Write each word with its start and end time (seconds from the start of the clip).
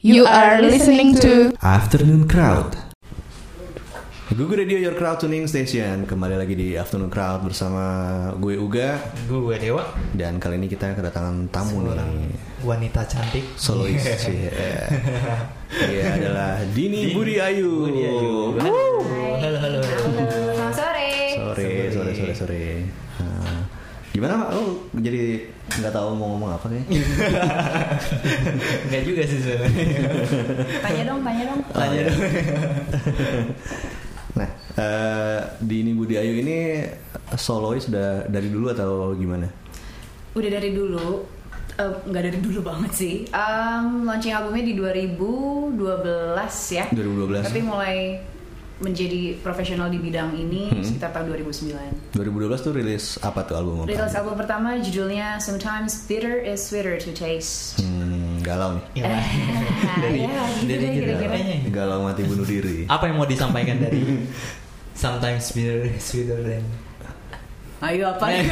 You 0.00 0.24
are 0.24 0.64
listening 0.64 1.12
to 1.20 1.52
Afternoon 1.60 2.24
Crowd. 2.24 2.72
Google 4.32 4.64
Radio 4.64 4.80
Your 4.80 4.96
Crowd 4.96 5.20
Tuning 5.20 5.44
Station. 5.44 6.08
Kembali 6.08 6.40
lagi 6.40 6.56
di 6.56 6.72
Afternoon 6.72 7.12
Crowd 7.12 7.44
bersama 7.44 7.84
gue 8.40 8.56
Uga. 8.56 8.96
Gue 9.28 9.60
Dewa. 9.60 9.84
Dan 10.16 10.40
kali 10.40 10.56
ini 10.56 10.72
kita 10.72 10.96
kedatangan 10.96 11.52
tamu 11.52 11.84
Seorang 11.84 12.16
nih. 12.16 12.32
wanita 12.64 13.04
cantik. 13.04 13.44
Solois 13.60 14.00
sih 14.00 14.48
Dia 15.92 16.04
adalah 16.16 16.64
Dini 16.72 17.12
Budi 17.12 17.36
Ayu. 17.36 17.68
Budi 17.92 18.02
Ayu. 18.08 18.32
Halo 19.36 19.58
halo 19.60 19.78
Selamat 19.84 20.72
sore. 20.72 21.10
Sore, 21.36 21.68
sore, 21.92 22.12
sore, 22.16 22.32
sore. 22.32 22.64
Nah, 23.20 23.68
Gimana 24.10 24.32
Mak? 24.42 24.48
Lu 24.56 24.64
jadi 24.96 25.44
nggak 25.80 25.94
tahu 25.96 26.08
mau 26.14 26.28
ngomong 26.36 26.50
apa 26.54 26.66
kayaknya? 26.68 26.86
Enggak 28.88 29.02
juga 29.08 29.22
sih 29.24 29.38
sebenarnya 29.40 29.86
Tanya 30.84 31.02
dong, 31.08 31.20
tanya 31.24 31.42
dong. 31.48 31.60
Tanya 31.72 31.98
iya. 31.98 32.04
dong 32.08 32.20
Nah, 34.38 34.48
eh, 34.78 35.40
Dini 35.58 35.92
Budi 35.96 36.14
Ayu 36.14 36.40
ini 36.40 36.86
solois 37.34 37.84
sudah 37.90 38.30
dari 38.30 38.48
dulu 38.48 38.70
atau 38.70 39.12
gimana? 39.18 39.50
Udah 40.38 40.50
dari 40.50 40.70
dulu, 40.70 41.26
eh, 41.74 41.92
nggak 42.06 42.22
dari 42.30 42.38
dulu 42.38 42.60
banget 42.62 42.92
sih. 42.94 43.14
Um, 43.34 44.06
launching 44.06 44.32
albumnya 44.32 44.64
di 44.70 44.74
2012 44.78 45.76
ya. 46.70 46.84
2012. 46.94 47.50
Tapi 47.50 47.60
mulai 47.66 47.96
menjadi 48.80 49.36
profesional 49.38 49.86
di 49.86 49.96
bidang 49.96 50.32
ini 50.34 50.68
Hmm. 50.68 50.80
sekitar 50.80 51.12
tahun 51.12 51.30
2009. 51.30 51.92
2012 52.10 52.60
tuh 52.60 52.72
rilis 52.72 53.04
apa 53.20 53.44
tuh 53.44 53.54
album? 53.54 53.84
Rilis 53.84 54.12
album 54.12 54.34
pertama 54.34 54.76
judulnya 54.76 55.36
Sometimes 55.36 56.04
Bitter 56.04 56.40
is 56.40 56.60
Sweeter 56.60 56.96
to 56.96 57.12
Taste. 57.12 57.78
Hmm, 57.78 58.40
galau 58.40 58.74
nih. 58.74 58.84
Ya, 58.98 59.04
Pak. 59.06 59.22
dari 60.00 60.18
ya, 60.22 60.42
gitu 60.58 60.66
dari 60.66 60.86
kira-kira. 60.90 61.34
judulnya. 61.36 61.58
Galau 61.70 61.98
mati 62.02 62.22
bunuh 62.24 62.44
diri. 62.44 62.78
Apa 62.86 63.04
yang 63.06 63.16
mau 63.16 63.24
disampaikan 63.24 63.76
dari 63.78 64.00
Sometimes 64.92 65.52
bitter 65.52 65.88
sweeter 65.96 66.40
than 66.40 66.64
Ayo 67.80 68.12
apa? 68.12 68.28
Ayo, 68.28 68.44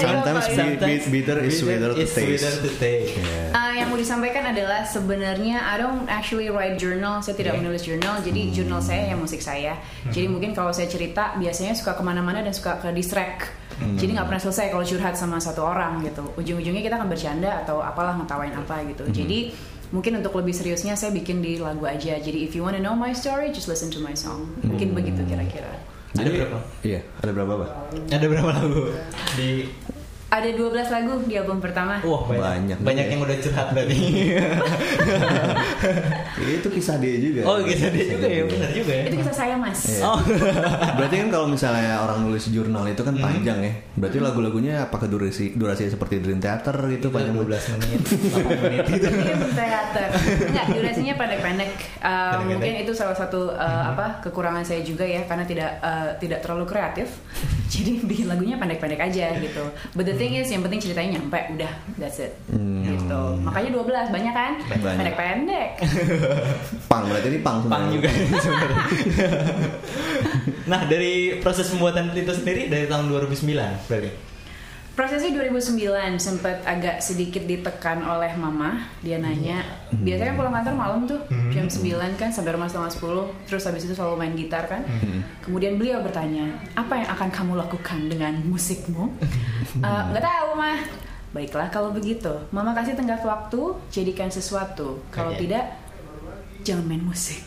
Sometimes 0.00 1.04
bitter 1.12 1.36
is 1.44 1.60
sweeter 1.60 1.92
to 1.92 2.00
taste. 2.00 2.64
to 2.64 2.70
taste. 2.80 3.12
Ya. 3.12 3.52
Uh, 3.52 3.72
yang 3.76 3.92
mau 3.92 4.00
disampaikan 4.00 4.48
adalah 4.48 4.88
sebenarnya 4.88 5.60
I 5.60 5.76
don't 5.76 6.08
actually 6.08 6.48
write 6.48 6.80
journal, 6.80 7.20
saya 7.20 7.36
tidak 7.36 7.54
Okay. 7.54 7.60
menulis 7.60 7.84
jurnal, 7.84 8.24
jadi 8.24 8.40
Hmm. 8.48 8.54
jurnal 8.56 8.80
saya 8.80 9.12
yang 9.12 9.20
musik 9.20 9.44
saya. 9.44 9.76
Jadi 10.08 10.26
mungkin 10.26 10.56
kalau 10.56 10.72
saya 10.72 10.88
cerita 10.88 11.36
biasanya 11.36 11.76
suka 11.76 11.92
ke 11.92 12.00
mana-mana 12.00 12.40
dan 12.40 12.56
suka 12.56 12.80
ke 12.80 12.88
distract. 12.90 13.52
Hmm. 13.76 14.00
Jadi 14.00 14.16
nggak 14.16 14.26
pernah 14.26 14.42
selesai 14.42 14.66
kalau 14.68 14.82
curhat 14.82 15.14
sama 15.14 15.36
satu 15.36 15.60
orang 15.60 16.00
gitu. 16.00 16.24
Ujung-ujungnya 16.34 16.80
kita 16.80 16.96
akan 16.96 17.08
bercanda 17.08 17.60
atau 17.60 17.80
apalah 17.80 18.16
ngetawain 18.16 18.56
apa 18.56 18.80
gitu. 18.86 19.04
Hmm. 19.04 19.12
Jadi 19.12 19.38
mungkin 19.90 20.24
untuk 20.24 20.32
lebih 20.34 20.56
seriusnya 20.56 20.96
saya 20.96 21.12
bikin 21.12 21.44
di 21.44 21.60
lagu 21.60 21.84
aja. 21.84 22.16
Jadi 22.16 22.44
if 22.44 22.56
you 22.56 22.64
wanna 22.64 22.78
know 22.78 22.96
my 22.96 23.12
story, 23.12 23.52
just 23.52 23.68
listen 23.68 23.92
to 23.92 24.00
my 24.00 24.16
song. 24.16 24.48
Mungkin 24.64 24.92
Hmm. 24.92 24.96
begitu 24.96 25.20
kira-kira. 25.22 25.76
Ada 26.10 26.26
Jadi 26.26 26.38
berapa? 26.42 26.58
Iya, 26.82 27.00
ada 27.22 27.30
berapa 27.30 27.52
Pak? 27.54 27.70
Ada 28.10 28.26
berapa 28.26 28.50
lagu 28.50 28.82
di 29.38 29.48
Ada 30.30 30.54
12 30.54 30.94
lagu 30.94 31.18
di 31.26 31.34
album 31.34 31.58
pertama. 31.58 31.98
Wah 32.06 32.22
banyak 32.22 32.38
Banyak. 32.38 32.78
banyak, 32.86 33.06
yang 33.10 33.20
udah 33.26 33.34
curhat 33.42 33.74
berarti. 33.74 33.98
itu 36.60 36.68
kisah 36.70 37.02
dia 37.02 37.18
juga. 37.18 37.40
oh 37.46 37.58
gitu 37.66 37.90
dia 37.90 38.04
juga 38.14 38.26
ya 38.30 38.42
benar 38.46 38.70
juga 38.70 38.92
ya. 38.94 39.02
Itu 39.10 39.16
kisah 39.26 39.34
saya 39.34 39.54
mas. 39.58 39.80
Iya. 39.90 40.06
Oh 40.06 40.18
Berarti 41.02 41.14
kan 41.18 41.28
kalau 41.34 41.46
misalnya 41.50 41.98
orang 42.02 42.22
nulis 42.26 42.46
jurnal 42.46 42.86
itu 42.86 43.02
kan 43.02 43.14
panjang 43.18 43.58
ya. 43.58 43.72
Berarti 43.98 44.18
lagu-lagunya 44.22 44.86
apakah 44.86 45.10
durasi 45.10 45.58
durasi 45.58 45.90
seperti 45.90 46.22
Dream 46.22 46.38
Theater 46.38 46.78
gitu 46.94 47.10
panjang 47.10 47.34
12 47.34 47.50
menit 47.74 48.00
8 48.38 48.64
menit 48.70 48.86
gitu. 48.86 49.10
Mungkin 49.10 49.50
teater. 49.50 50.08
Enggak, 50.46 50.66
durasinya 50.70 51.14
pendek-pendek. 51.18 51.70
Uh, 52.06 52.38
mungkin 52.46 52.74
itu 52.86 52.94
salah 52.94 53.18
satu 53.18 53.50
uh, 53.50 53.90
apa 53.90 54.22
kekurangan 54.22 54.62
saya 54.62 54.86
juga 54.86 55.02
ya 55.02 55.26
karena 55.26 55.42
tidak 55.42 55.82
uh, 55.82 56.14
tidak 56.22 56.38
terlalu 56.44 56.70
kreatif. 56.70 57.18
Jadi 57.72 58.02
bikin 58.02 58.26
lagunya 58.26 58.58
pendek-pendek 58.58 58.98
aja 58.98 59.30
gitu. 59.38 59.62
But 59.94 60.10
the 60.10 60.18
thing 60.18 60.34
is 60.34 60.50
yang 60.50 60.66
penting 60.66 60.82
ceritanya 60.82 61.22
nyampe, 61.22 61.38
udah 61.54 61.70
that's 62.02 62.18
it. 62.18 62.34
Hmm. 62.50 62.82
Gitu. 62.82 63.22
Makanya 63.46 63.70
12 63.78 64.10
banyak 64.10 64.34
kan? 64.34 64.52
Pendek-pendek. 64.66 65.70
Pang 66.90 67.06
berarti 67.06 67.30
ini 67.30 67.38
pang 67.38 67.62
Pang 67.70 67.86
sebenarnya. 67.86 67.94
juga 67.94 68.08
nah 70.70 70.86
dari 70.86 71.38
proses 71.38 71.70
pembuatan 71.70 72.10
itu 72.14 72.30
sendiri 72.34 72.66
dari 72.66 72.90
tahun 72.90 73.06
2009 73.10 73.86
berarti. 73.86 74.29
Prosesnya 75.00 75.32
2009 75.32 75.80
sempat 76.20 76.60
agak 76.60 77.00
sedikit 77.00 77.48
ditekan 77.48 78.04
oleh 78.04 78.36
mama. 78.36 78.84
Dia 79.00 79.16
nanya, 79.16 79.64
biasanya 79.90 80.36
pulang 80.36 80.52
kantor 80.52 80.74
malam 80.76 81.00
tuh 81.08 81.16
jam 81.48 81.64
9 81.64 81.88
kan 82.20 82.28
sampai 82.28 82.52
rumah 82.52 82.68
setengah 82.68 82.92
10 82.92 83.48
Terus 83.48 83.64
habis 83.64 83.88
itu 83.88 83.96
selalu 83.96 84.20
main 84.20 84.36
gitar 84.36 84.68
kan. 84.68 84.84
Kemudian 85.40 85.80
beliau 85.80 86.04
bertanya, 86.04 86.52
apa 86.76 87.00
yang 87.00 87.08
akan 87.16 87.28
kamu 87.32 87.52
lakukan 87.56 88.12
dengan 88.12 88.44
musikmu? 88.44 89.08
"Eh, 89.80 90.02
Nggak 90.12 90.20
tahu 90.20 90.48
mah. 90.52 90.76
Baiklah 91.32 91.72
kalau 91.72 91.96
begitu, 91.96 92.36
mama 92.52 92.76
kasih 92.76 92.92
tenggat 92.92 93.24
waktu, 93.24 93.72
jadikan 93.88 94.28
sesuatu. 94.28 95.00
Kalau 95.08 95.32
Oke. 95.32 95.48
tidak, 95.48 95.64
jangan 96.60 96.84
main 96.84 97.00
musik. 97.00 97.40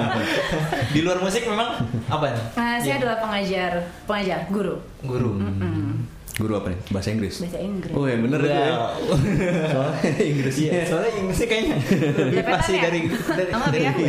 Di 0.96 1.04
luar 1.04 1.20
musik 1.20 1.44
memang 1.44 1.84
apa 2.08 2.32
nih? 2.32 2.44
Nah, 2.56 2.74
saya 2.80 2.88
Iya. 2.88 2.96
adalah 2.96 3.16
pengajar, 3.20 3.72
pengajar, 4.08 4.40
guru. 4.48 4.80
guru. 5.04 5.36
Mm-mm. 5.36 5.99
Guru 6.40 6.52
apa 6.56 6.72
nih? 6.72 6.80
Bahasa 6.88 7.08
Inggris. 7.12 7.34
Bahasa 7.44 7.58
Inggris. 7.60 7.92
Oh 7.92 8.04
ya 8.08 8.16
bener 8.16 8.40
ya. 8.40 8.64
Soalnya 9.68 10.10
Inggrisnya. 10.32 10.70
Iya, 10.72 10.82
soalnya 10.88 11.12
Inggrisnya 11.20 11.48
kayaknya 11.52 11.74
lebih 12.16 12.44
pasti 12.48 12.72
ya? 12.72 12.82
dari 12.88 13.00
dari 13.12 13.50
Sama 13.52 13.64
dari 13.68 13.84
ya? 13.84 13.92
gue. 13.92 14.08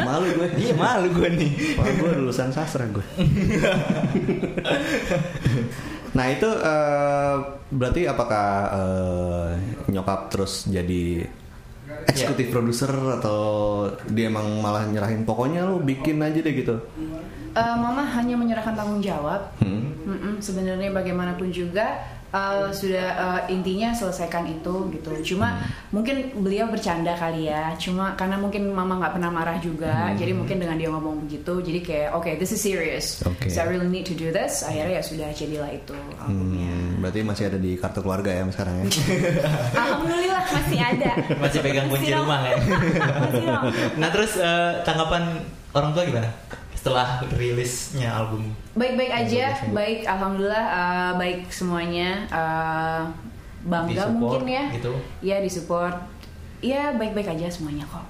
Malu 0.00 0.26
gue. 0.32 0.48
Iya 0.56 0.72
malu 0.80 1.08
gue 1.12 1.28
nih. 1.36 1.50
Wah, 1.76 1.84
gue 1.92 2.10
lulusan 2.24 2.48
sastra 2.56 2.88
gue. 2.88 3.04
nah 6.16 6.32
itu 6.32 6.48
eh, 6.48 7.36
berarti 7.68 8.08
apakah 8.08 8.46
eh, 8.72 9.48
nyokap 9.92 10.32
terus 10.32 10.64
jadi 10.64 11.28
eksekutif 12.06 12.48
produser 12.48 12.88
atau 13.20 13.40
dia 14.08 14.32
emang 14.32 14.62
malah 14.64 14.88
nyerahin 14.88 15.28
pokoknya 15.28 15.68
lu 15.68 15.84
bikin 15.84 16.22
aja 16.24 16.40
deh 16.40 16.54
gitu. 16.56 16.76
Eh, 17.56 17.76
mama 17.80 18.04
hanya 18.04 18.36
menyerahkan 18.36 18.76
tanggung 18.76 19.00
jawab. 19.00 19.48
Hmm. 19.64 19.96
Mm-mm, 20.04 20.34
sebenarnya 20.44 20.92
bagaimanapun 20.92 21.48
juga 21.48 22.04
uh, 22.28 22.68
sudah 22.68 23.06
uh, 23.16 23.40
intinya 23.48 23.96
selesaikan 23.96 24.44
itu 24.44 24.92
gitu. 24.92 25.34
Cuma 25.34 25.64
mungkin 25.88 26.36
beliau 26.36 26.68
bercanda 26.68 27.16
kali 27.16 27.48
ya. 27.48 27.72
Cuma 27.80 28.12
karena 28.12 28.36
mungkin 28.36 28.68
mama 28.76 29.00
nggak 29.00 29.16
pernah 29.16 29.32
marah 29.32 29.56
juga, 29.56 30.12
jadi 30.20 30.36
mungkin 30.36 30.60
dengan 30.60 30.76
dia 30.76 30.92
ngomong 30.92 31.24
begitu, 31.24 31.64
jadi 31.64 31.80
kayak 31.80 32.08
oke 32.12 32.30
this 32.36 32.52
is 32.52 32.60
serious. 32.60 33.24
Oke. 33.24 33.48
So 33.48 33.64
I 33.64 33.72
really 33.72 33.88
need 33.88 34.04
to 34.04 34.14
do 34.14 34.28
this. 34.28 34.60
Akhirnya 34.60 35.00
ya 35.00 35.02
sudah 35.02 35.28
jadilah 35.32 35.72
itu 35.72 35.96
albumnya. 36.20 36.70
Hmm, 36.76 37.00
berarti 37.00 37.20
masih 37.24 37.44
ada 37.48 37.58
di 37.58 37.80
kartu 37.80 38.04
keluarga 38.04 38.36
ya 38.36 38.44
sekarang 38.52 38.84
ya. 38.84 38.86
Alhamdulillah 39.80 40.44
masih 40.44 40.78
ada. 40.78 41.12
Masih 41.40 41.58
pegang 41.64 41.88
kunci 41.88 42.12
rumah 42.12 42.44
ya. 42.46 42.60
Nah 43.96 44.08
terus 44.12 44.36
eh, 44.36 44.84
tanggapan 44.84 45.40
orang 45.72 45.90
tua 45.96 46.04
gimana 46.04 46.28
setelah 46.86 47.18
rilisnya 47.34 48.14
album? 48.14 48.54
Baik-baik 48.78 49.10
aja, 49.10 49.58
Bagus, 49.58 49.74
baik 49.74 50.00
alhamdulillah 50.06 50.66
uh, 50.70 51.12
baik 51.18 51.50
semuanya 51.50 52.30
uh, 52.30 53.02
bangga 53.66 54.06
mungkin 54.14 54.46
ya. 54.46 54.70
gitu. 54.70 54.94
Iya 55.18 55.42
disupport. 55.42 55.98
Iya 56.62 56.94
baik-baik 56.94 57.26
aja 57.26 57.50
semuanya 57.50 57.82
kok. 57.90 58.06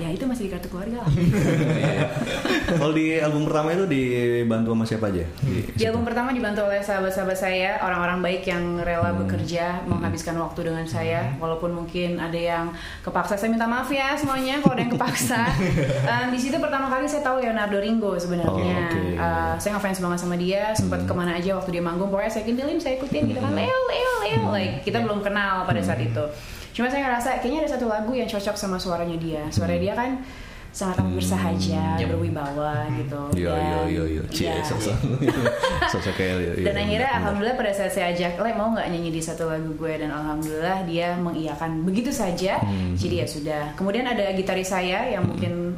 Ya 0.00 0.08
itu 0.08 0.24
masih 0.24 0.48
di 0.48 0.50
kartu 0.56 0.72
keluarga 0.72 1.04
lah. 1.04 1.12
Kalau 2.80 2.96
di 2.96 3.20
album 3.20 3.44
pertama 3.44 3.76
itu 3.76 3.84
dibantu 3.84 4.72
sama 4.72 4.84
siapa 4.88 5.12
aja? 5.12 5.20
Di, 5.44 5.68
Di 5.76 5.84
album 5.84 6.08
pertama 6.08 6.32
dibantu 6.32 6.64
oleh 6.64 6.80
sahabat-sahabat 6.80 7.36
saya, 7.36 7.76
orang-orang 7.84 8.24
baik 8.24 8.48
yang 8.48 8.80
rela 8.80 9.12
bekerja, 9.12 9.84
menghabiskan 9.84 10.40
waktu 10.40 10.72
dengan 10.72 10.88
saya, 10.88 11.36
walaupun 11.36 11.76
mungkin 11.76 12.16
ada 12.16 12.40
yang 12.40 12.72
kepaksa. 13.04 13.36
Saya 13.36 13.52
minta 13.52 13.68
maaf 13.68 13.92
ya 13.92 14.16
semuanya 14.16 14.64
kalau 14.64 14.80
ada 14.80 14.82
yang 14.88 14.94
kepaksa. 14.96 15.40
Um, 16.02 16.34
di 16.34 16.38
situ 16.40 16.58
pertama 16.58 16.90
kali 16.90 17.06
saya 17.06 17.22
tahu 17.24 17.40
Leonardo 17.40 17.78
Ringo 17.78 18.18
sebenarnya. 18.18 18.50
Oh, 18.50 18.58
oke. 18.58 19.16
Uh, 19.16 19.54
saya 19.56 19.78
ngefans 19.78 20.02
banget 20.02 20.18
sama 20.18 20.34
dia, 20.36 20.74
sempat 20.74 21.06
ke 21.06 21.12
mana 21.14 21.38
aja 21.38 21.56
waktu 21.56 21.78
dia 21.78 21.82
manggung, 21.84 22.10
pokoknya 22.10 22.32
saya 22.32 22.44
kintilin, 22.44 22.76
saya 22.82 22.98
ikutin 22.98 23.30
gitu 23.30 23.40
kan, 23.40 23.54
Leo, 23.54 23.80
Leo, 23.88 24.12
Leo, 24.26 24.42
like 24.50 24.82
kita 24.82 25.00
belum 25.00 25.22
kenal 25.22 25.64
pada 25.64 25.80
saat 25.80 26.02
itu. 26.02 26.24
Cuma 26.72 26.88
saya 26.88 27.04
ngerasa 27.04 27.38
kayaknya 27.38 27.60
ada 27.64 27.70
satu 27.76 27.86
lagu 27.86 28.12
yang 28.12 28.24
cocok 28.24 28.56
sama 28.56 28.76
suaranya 28.76 29.16
dia. 29.16 29.44
Suara 29.48 29.76
dia 29.76 29.92
kan 29.92 30.24
sangat 30.72 31.04
amat 31.04 31.20
bersahaja, 31.20 32.00
Yep. 32.00 32.08
berwibawa 32.08 32.88
gitu. 32.96 33.20
Yo 33.36 33.52
yo 33.52 33.80
yo 33.92 34.04
yo, 34.08 34.22
cie 34.32 34.48
Iya. 34.48 34.64
sosok 34.64 34.96
sosok 35.92 36.16
kayak 36.16 36.32
yo, 36.40 36.50
yo, 36.56 36.64
Dan 36.64 36.80
akhirnya 36.80 37.10
alhamdulillah 37.20 37.56
pada 37.60 37.72
saat 37.76 37.92
saya 37.92 38.08
ajak, 38.16 38.40
Le 38.40 38.56
mau 38.56 38.72
nggak 38.72 38.88
nyanyi 38.88 39.12
di 39.12 39.20
satu 39.20 39.52
lagu 39.52 39.68
gue 39.76 39.92
dan 40.00 40.08
alhamdulillah 40.08 40.88
dia 40.88 41.12
mengiyakan 41.20 41.84
begitu 41.84 42.08
saja. 42.08 42.56
Hmm. 42.64 42.96
Jadi 42.96 43.20
ya 43.20 43.26
sudah. 43.28 43.62
Kemudian 43.76 44.08
ada 44.08 44.32
gitaris 44.32 44.72
saya 44.72 45.12
yang 45.12 45.28
mungkin 45.28 45.76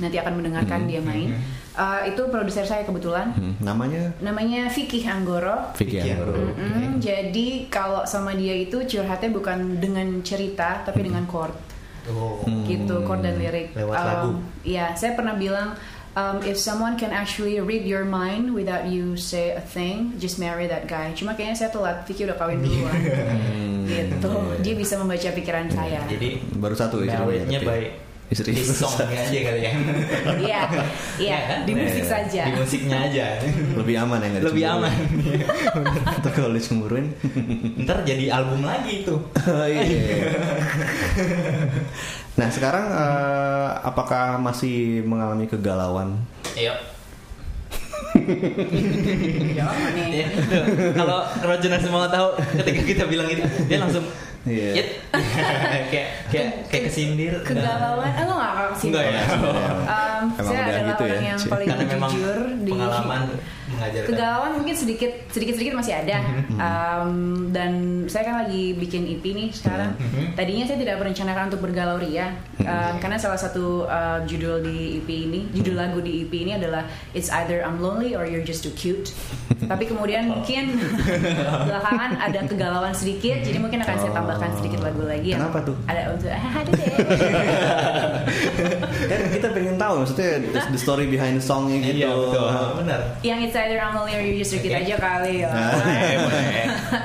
nanti 0.00 0.16
akan 0.16 0.32
mendengarkan 0.40 0.88
dia 0.88 1.04
main. 1.04 1.36
Uh, 1.76 2.08
itu 2.08 2.24
produser 2.26 2.64
saya 2.64 2.82
kebetulan. 2.82 3.36
Hmm, 3.36 3.52
namanya 3.60 4.08
Namanya 4.18 4.72
Vicky 4.72 5.04
Anggoro. 5.04 5.76
Vicky 5.76 6.00
Anggoro. 6.00 6.32
Anggoro. 6.32 6.56
Mm-mm, 6.56 6.96
Jadi 6.98 7.68
kalau 7.68 8.00
sama 8.02 8.32
dia 8.32 8.56
itu 8.56 8.80
curhatnya 8.82 9.28
bukan 9.28 9.76
dengan 9.76 10.24
cerita 10.24 10.80
tapi 10.82 11.04
dengan 11.04 11.28
chord. 11.28 11.52
Oh. 12.06 12.38
gitu 12.64 13.02
chord 13.02 13.20
dan 13.20 13.36
lirik. 13.36 13.74
Lewat 13.74 13.92
Um, 13.92 14.06
lagu. 14.06 14.28
Iya, 14.62 14.94
saya 14.94 15.12
pernah 15.12 15.34
bilang 15.34 15.76
um, 16.14 16.40
if 16.40 16.56
someone 16.56 16.94
can 16.94 17.10
actually 17.10 17.58
read 17.58 17.82
your 17.82 18.06
mind 18.06 18.54
without 18.54 18.86
you 18.86 19.12
say 19.12 19.52
a 19.52 19.60
thing, 19.60 20.16
just 20.16 20.38
marry 20.38 20.64
that 20.64 20.86
guy. 20.86 21.12
Cuma 21.12 21.34
kayaknya 21.34 21.60
saya 21.60 21.70
telat, 21.70 22.06
Vicky 22.06 22.24
udah 22.24 22.38
kawin 22.38 22.62
duluan. 22.64 22.94
gitu. 23.84 24.32
Dia 24.62 24.74
bisa 24.74 24.96
membaca 24.96 25.28
pikiran 25.28 25.68
saya. 25.68 26.00
Jadi 26.06 26.40
Baru 26.56 26.72
satu 26.72 27.02
tapi. 27.02 27.44
by 27.60 27.80
Istri 28.26 28.58
di 28.58 28.62
songnya 28.82 29.22
aja 29.22 29.38
kali 29.38 29.60
ya. 29.62 29.72
Iya, 30.34 30.60
iya, 31.22 31.38
kan? 31.46 31.58
di 31.62 31.72
musik 31.78 32.02
Iya. 32.02 32.10
saja. 32.10 32.42
Di 32.50 32.52
musiknya 32.58 32.98
aja. 33.06 33.26
lebih 33.78 33.94
aman 34.02 34.18
ya 34.18 34.28
Lebih 34.42 34.64
aman. 34.66 34.94
Atau 36.18 36.30
kalau 36.34 36.50
dicemburuin. 36.50 37.14
Ntar 37.86 38.02
jadi 38.02 38.34
album 38.34 38.66
lagi 38.66 39.06
itu. 39.06 39.14
Oh, 39.46 39.66
iya. 39.66 40.34
nah 42.34 42.50
sekarang 42.50 42.86
eh, 42.90 43.68
apakah 43.86 44.42
masih 44.42 45.06
mengalami 45.06 45.46
kegalauan? 45.46 46.18
Ayo. 46.58 46.95
Jangan 49.56 49.90
nih. 49.94 50.06
Ya, 50.12 50.26
tuh. 50.32 50.64
Kalau 50.94 51.18
Roger 51.44 51.70
semua 51.80 52.08
tahu 52.08 52.28
ketika 52.62 52.80
kita 52.84 53.04
bilang 53.08 53.28
itu 53.30 53.42
dia 53.66 53.78
langsung 53.80 54.04
Iya. 54.46 54.78
"Yet." 54.78 54.88
kayak 55.90 56.08
kayak 56.30 56.48
kayak 56.70 56.82
kesindir. 56.86 57.34
Kegalauan, 57.42 58.06
eh 58.14 58.24
lo 58.30 58.34
gak 58.38 58.50
akan 58.54 58.64
ke 58.70 58.76
sini. 58.78 58.90
Enggak 58.94 59.04
ya. 59.10 59.22
Um, 59.26 60.24
saya 60.38 60.60
adalah 60.62 60.82
gitu 60.86 61.02
ya, 61.02 61.10
orang 61.10 61.26
yang 61.26 61.40
Ci. 61.42 61.48
paling 61.50 61.66
Karena 61.66 61.84
memang 61.90 62.10
jujur 62.14 62.38
di 62.62 62.70
pengalaman 62.70 63.20
mengajarkan. 63.76 64.08
kegalauan 64.08 64.50
mungkin 64.54 64.74
sedikit 64.74 65.12
sedikit 65.28 65.54
sedikit 65.54 65.74
masih 65.74 65.94
ada. 65.94 66.16
Um, 66.56 67.10
dan 67.50 67.72
saya 68.06 68.24
kan 68.24 68.36
lagi 68.42 68.74
bikin 68.74 69.04
EP 69.06 69.24
nih 69.24 69.48
sekarang 69.50 69.88
Mm-hmm. 69.96 70.34
tadinya 70.34 70.64
saya 70.64 70.78
tidak 70.78 70.96
merencanakan 70.98 71.42
untuk 71.48 71.62
bergalau 71.62 71.96
ria 71.96 72.32
Um, 72.56 72.98
karena 72.98 73.14
salah 73.14 73.38
satu 73.38 73.86
uh, 73.86 74.26
judul 74.26 74.58
di 74.58 74.98
EP 74.98 75.06
ini 75.06 75.46
judul 75.54 75.78
lagu 75.78 76.02
di 76.02 76.26
EP 76.26 76.34
ini 76.34 76.58
adalah 76.58 76.82
It's 77.12 77.30
either 77.30 77.62
I'm 77.62 77.78
lonely 77.78 78.12
or 78.12 78.26
you're 78.26 78.42
just 78.42 78.60
too 78.60 78.74
cute 78.74 79.14
tapi 79.70 79.86
kemudian 79.86 80.26
Oh. 80.26 80.34
mungkin 80.34 80.74
belakangan 81.70 82.18
ada 82.18 82.42
kegalauan 82.42 82.90
sedikit 82.90 83.38
jadi 83.40 83.58
mungkin 83.58 83.80
akan 83.80 83.96
saya 83.96 84.10
tambahkan 84.10 84.50
sedikit 84.56 84.82
lagu 84.82 84.98
lagi 85.00 85.30
yang 85.30 85.46
Kenapa 85.46 85.62
tuh? 85.62 85.76
ada 85.86 86.02
untuk 86.10 86.26
ada 86.58 86.70
deh 86.72 86.90
kan 89.06 89.18
kita 89.30 89.48
pengen 89.50 89.76
tahu 89.76 89.92
maksudnya 90.02 90.30
the, 90.42 90.60
the 90.70 90.80
story 90.80 91.06
behind 91.06 91.38
the 91.38 91.44
songnya 91.44 91.78
gitu. 91.80 92.02
Iya 92.02 92.10
betul. 92.12 92.46
Benar. 92.82 93.00
yang 93.22 93.38
It's 93.40 93.54
either 93.54 93.78
I'm 93.78 93.94
lonely 93.94 94.14
or 94.14 94.22
you're 94.22 94.38
just 94.38 94.50
too 94.50 94.60
cute 94.60 94.74
Oke. 94.74 94.82
aja 94.82 94.94
kali 94.98 95.32
ya 95.42 95.50
Nah, 95.50 95.72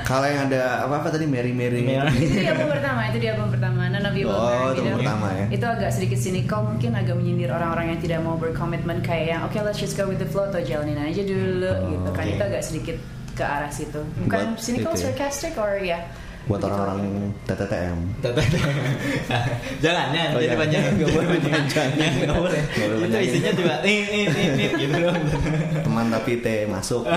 Kalau 0.02 0.26
yang 0.26 0.50
ada 0.50 0.84
apa 0.84 0.94
apa 1.00 1.08
tadi 1.10 1.26
Mary 1.26 1.54
Mary. 1.54 1.82
Itu 1.86 2.36
di 2.36 2.46
album 2.48 2.68
pertama 2.68 3.00
itu 3.08 3.18
di 3.18 3.28
album 3.30 3.48
pertama 3.50 3.80
None 3.88 4.06
of 4.06 4.14
You 4.14 4.26
Oh, 4.28 4.72
itu 4.72 4.80
pertama 4.82 5.26
ya. 5.34 5.46
itu 5.50 5.66
agak 5.66 5.90
sedikit 5.92 6.18
cynical 6.18 6.60
mungkin 6.64 6.90
agak 6.94 7.14
menyindir 7.14 7.50
orang-orang 7.52 7.96
yang 7.96 8.00
tidak 8.00 8.18
mau 8.24 8.34
berkomitmen 8.36 9.00
kayak 9.04 9.26
yang 9.36 9.40
oke 9.44 9.54
let's 9.60 9.78
just 9.78 9.94
go 9.94 10.08
with 10.08 10.18
the 10.18 10.28
flow 10.28 10.48
atau 10.48 10.60
jalanin 10.62 10.98
aja 10.98 11.22
dulu 11.22 11.70
gitu 11.92 12.08
kan 12.12 12.24
oke. 12.26 12.34
itu 12.34 12.42
agak 12.42 12.62
sedikit 12.64 12.96
ke 13.32 13.44
arah 13.44 13.72
situ 13.72 14.00
bukan 14.24 14.56
itu 14.56 14.84
ya. 14.84 14.96
sarcastic 14.96 15.56
or 15.56 15.80
ya 15.80 16.04
Buat 16.42 16.60
orang-orang 16.60 17.00
TTTM. 17.44 17.96
jangan 19.78 20.06
jangan 20.10 20.30
Oh, 20.32 20.36
jadi 20.36 20.48
jangan. 20.48 20.58
panjang 20.58 20.82
Nggak 20.98 21.08
boleh 21.08 21.26
panjang. 21.30 21.88
nggak 22.18 22.36
boleh 22.36 22.60
itu 23.02 23.18
isinya 23.22 23.50
juga 23.52 23.74
nih 23.80 23.96
nih 24.04 24.24
nih 24.26 24.68
gitu 24.76 24.94
doang 24.98 25.22
Teman 25.80 26.06
tapi 26.10 26.32
T 26.38 26.46
masuk. 26.66 27.02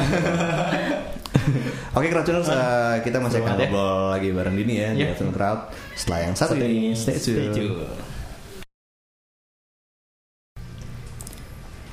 Oke 1.96 2.08
Crowdtuners, 2.08 2.48
eh, 2.48 2.96
kita 3.02 3.18
masih 3.18 3.40
akan 3.40 3.56
ya. 3.56 3.66
ngobrol 3.66 4.12
lagi 4.12 4.28
bareng 4.30 4.54
Dini 4.54 4.74
ya 4.76 4.88
di 4.92 5.04
Iya. 5.04 5.14
Crowd 5.30 5.60
setelah 5.94 6.20
yang 6.22 6.34
satu 6.34 6.54
ini. 6.56 6.92
Stay 6.92 7.16
tune. 7.18 7.54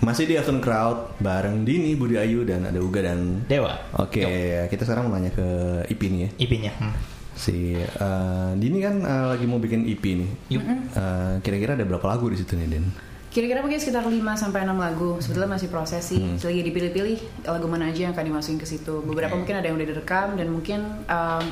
Masih 0.02 0.26
di 0.26 0.34
Afternoon 0.34 0.58
Crowd 0.58 1.14
bareng 1.16 1.62
Dini, 1.62 1.94
Budi 1.94 2.18
Ayu 2.18 2.42
dan 2.42 2.66
ada 2.66 2.74
Uga 2.76 3.00
dan 3.04 3.46
Dewa 3.46 3.70
Oke, 3.94 4.18
kita 4.66 4.82
sekarang 4.82 5.06
mau 5.06 5.14
nanya 5.14 5.30
ke 5.30 5.46
IP 5.86 6.00
nih 6.04 6.20
ya. 6.20 6.28
IP-nya 6.40 6.72
hmm. 6.74 6.94
Si 7.34 7.74
eh, 7.78 8.50
Dini 8.56 8.78
kan 8.80 9.00
eh, 9.00 9.24
lagi 9.36 9.44
mau 9.48 9.58
bikin 9.58 9.88
EP 9.88 10.04
nih. 10.04 10.30
Yuk. 10.52 10.62
Eh, 10.62 11.34
kira-kira 11.40 11.74
ada 11.74 11.84
berapa 11.84 12.06
lagu 12.06 12.28
di 12.28 12.36
situ 12.36 12.54
nih, 12.54 12.68
Den? 12.68 12.86
Kira-kira 13.32 13.64
mungkin 13.64 13.80
sekitar 13.80 14.04
5 14.04 14.12
sampai 14.36 14.68
6 14.68 14.76
lagu. 14.76 15.16
Sebetulnya 15.16 15.56
masih 15.56 15.72
proses 15.72 16.04
sih. 16.04 16.20
Hmm. 16.20 16.36
Lagi 16.36 16.60
dipilih-pilih 16.68 17.48
lagu 17.48 17.64
mana 17.64 17.88
aja 17.88 18.04
yang 18.04 18.12
akan 18.12 18.28
dimasukin 18.28 18.60
ke 18.60 18.68
situ. 18.68 19.00
Beberapa 19.00 19.32
mungkin 19.32 19.56
ada 19.56 19.72
yang 19.72 19.80
udah 19.80 19.88
direkam 19.88 20.36
dan 20.36 20.52
mungkin 20.52 20.84
um, 21.08 21.44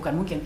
bukan 0.00 0.16
mungkin 0.16 0.38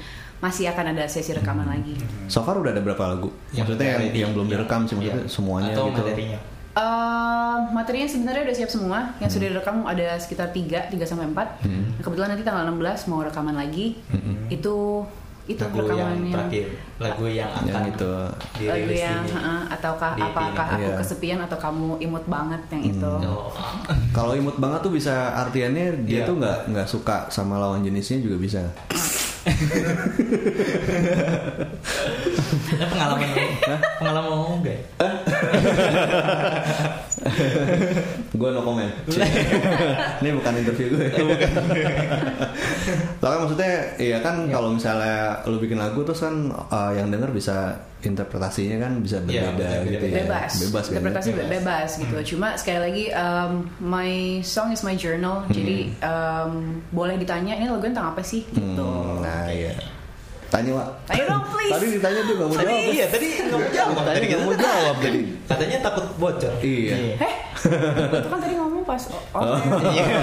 masih 0.42 0.66
akan 0.66 0.98
ada 0.98 1.06
sesi 1.06 1.30
rekaman 1.30 1.70
lagi. 1.70 1.94
So 2.26 2.42
far 2.42 2.58
udah 2.58 2.74
ada 2.74 2.82
berapa 2.82 3.06
lagu? 3.06 3.30
Yang 3.54 3.70
maksudnya 3.70 3.86
yang, 3.86 4.02
yang 4.10 4.30
belum 4.34 4.48
direkam 4.50 4.90
sih 4.90 4.98
maksudnya 4.98 5.22
Iya. 5.22 5.30
semuanya 5.30 5.70
Atau 5.78 5.94
gitu. 5.94 6.02
materinya 6.02 6.38
Uh, 6.70 7.66
materinya 7.70 8.06
sebenarnya 8.06 8.42
udah 8.44 8.56
siap 8.56 8.70
semua. 8.70 8.98
Hmm. 9.10 9.20
Yang 9.20 9.30
sudah 9.32 9.46
direkam 9.50 9.76
ada 9.84 10.06
sekitar 10.16 10.48
3, 10.48 10.86
3 10.86 11.02
sampai 11.02 11.26
4. 11.26 11.34
Nah, 11.34 11.46
kebetulan 12.00 12.28
nanti 12.30 12.42
tanggal 12.42 12.62
16 12.64 12.78
mau 13.06 13.20
rekaman 13.20 13.54
lagi. 13.54 13.98
Itu 14.48 15.02
itu 15.48 15.58
lagu 15.58 15.82
yang 15.82 15.90
rekamannya. 16.14 16.30
terakhir 16.30 16.66
lagu 16.96 17.24
yang 17.26 17.50
akan 17.50 17.66
Yang 17.66 17.86
itu. 17.90 18.12
Lagu 18.62 18.92
yang 18.92 19.22
heeh, 19.26 19.60
ataukah 19.68 20.10
di 20.14 20.22
apakah 20.22 20.66
ini. 20.68 20.74
aku 20.78 20.86
Iya. 20.86 20.98
kesepian 21.02 21.38
atau 21.42 21.58
kamu 21.58 21.98
imut 21.98 22.24
banget 22.24 22.62
yang 22.70 22.82
itu. 22.86 23.12
Oh. 23.26 23.50
Kalau 24.16 24.38
imut 24.38 24.54
banget 24.56 24.78
tuh 24.80 24.92
bisa 24.94 25.10
artiannya 25.34 26.06
dia 26.06 26.22
Iya. 26.22 26.28
tuh 26.30 26.38
nggak 26.38 26.58
nggak 26.70 26.86
suka 26.86 27.26
sama 27.28 27.58
lawan 27.58 27.82
jenisnya 27.82 28.22
juga 28.22 28.38
bisa. 28.38 28.62
Pengalaman 32.70 33.28
pengalaman 33.98 34.28
ngomong 34.30 34.52
enggak 34.60 34.76
ya? 34.76 34.84
Gue 38.30 38.48
no 38.48 38.60
comment. 38.62 38.92
Ini 40.20 40.30
bukan 40.32 40.52
interview 40.56 40.86
gue. 40.90 41.06
Tapi 43.20 43.34
maksudnya 43.36 43.72
iya 43.96 44.18
kan 44.20 44.48
kalau 44.48 44.72
misalnya 44.72 45.44
lu 45.44 45.60
bikin 45.60 45.76
lagu 45.76 46.00
terus 46.02 46.20
kan 46.20 46.34
uh, 46.48 46.92
yang 46.92 47.10
denger 47.10 47.30
bisa 47.30 47.56
interpretasinya 48.00 48.80
kan 48.80 48.92
bisa 48.98 49.20
Iya, 49.22 49.52
berbeda 49.52 49.68
bisa 49.84 49.84
gitu 49.86 50.04
ya. 50.06 50.14
bebas, 50.24 50.50
Bebas 50.58 50.84
kan. 50.86 50.92
interpretasi 50.96 51.28
Bebas. 51.30 51.50
bebas, 51.52 51.90
gitu. 51.98 52.16
Cuma 52.26 52.48
sekali 52.56 52.80
lagi, 52.80 53.04
um, 53.12 53.52
my 53.78 54.10
song 54.40 54.72
is 54.72 54.80
my 54.80 54.96
journal, 54.96 55.44
jadi 55.52 55.92
um, 56.00 56.80
boleh 56.88 57.20
ditanya 57.20 57.60
ini 57.60 57.68
lagu 57.68 57.84
tentang 57.84 58.16
apa 58.16 58.24
sih, 58.24 58.48
gitu. 58.48 58.80
Hmm, 58.80 59.20
nah 59.20 59.52
iya. 59.52 59.76
Tanya 60.50 60.72
Wak. 60.74 60.88
Tanya 61.06 61.24
dong, 61.26 61.44
please. 61.54 61.72
Tadi 61.72 61.86
ditanya 61.94 62.20
dia 62.20 62.34
nggak 62.34 62.48
mau 62.50 62.56
Tadi 62.58 62.66
jawab. 62.74 62.90
iya, 62.90 63.04
tadi 63.06 63.26
nggak 63.30 63.48
mau 63.54 63.70
jawab. 63.78 63.94
Tadi 64.04 64.24
nggak 64.26 64.40
mau 64.40 64.50
kita- 64.50 64.64
jawab 64.66 64.96
tadi. 64.98 65.20
Katanya 65.46 65.78
takut 65.80 66.06
bocor. 66.18 66.52
Iya. 66.58 66.94
Eh, 67.16 67.34
itu 68.18 68.28
kan 68.28 68.40
tadi 68.40 68.54
ngomong 68.54 68.82
pas. 68.82 69.02
Oh. 69.32 69.56
Iya. 69.86 70.04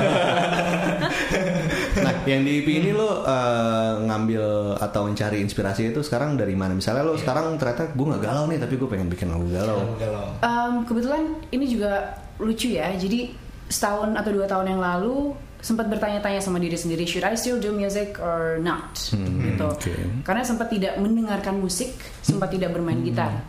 Nah, 1.98 2.14
yang 2.26 2.46
di 2.46 2.62
EP 2.62 2.68
ini 2.70 2.92
lo 2.94 3.26
eh, 3.26 3.94
ngambil 4.06 4.44
atau 4.78 5.10
mencari 5.10 5.42
inspirasi 5.42 5.90
itu 5.90 6.02
sekarang 6.02 6.38
dari 6.38 6.54
mana? 6.54 6.72
Misalnya 6.72 7.02
lo 7.02 7.18
sekarang 7.18 7.58
ternyata 7.58 7.90
gue 7.90 8.06
nggak 8.06 8.22
galau 8.22 8.46
nih, 8.46 8.60
tapi 8.62 8.78
gue 8.78 8.86
pengen 8.86 9.10
bikin 9.10 9.28
lagu 9.28 9.50
galau. 9.50 9.82
Galau. 9.98 10.26
Um, 10.40 10.86
kebetulan 10.86 11.24
ini 11.50 11.66
juga 11.66 12.14
lucu 12.38 12.70
ya. 12.70 12.94
Jadi 12.94 13.34
setahun 13.68 14.14
atau 14.14 14.32
dua 14.32 14.46
tahun 14.46 14.78
yang 14.78 14.82
lalu 14.82 15.34
sempat 15.68 15.92
bertanya-tanya 15.92 16.40
sama 16.40 16.64
diri 16.64 16.80
sendiri, 16.80 17.04
should 17.04 17.28
I 17.28 17.36
still 17.36 17.60
do 17.60 17.76
music 17.76 18.16
or 18.24 18.56
not? 18.64 18.96
gitu. 19.12 19.68
oke. 19.68 19.94
Karena 20.24 20.48
sempat 20.48 20.72
tidak 20.72 20.96
mendengarkan 20.96 21.60
musik, 21.60 21.92
sempat 22.24 22.56
tidak 22.56 22.72
bermain 22.72 23.04
gitar, 23.04 23.44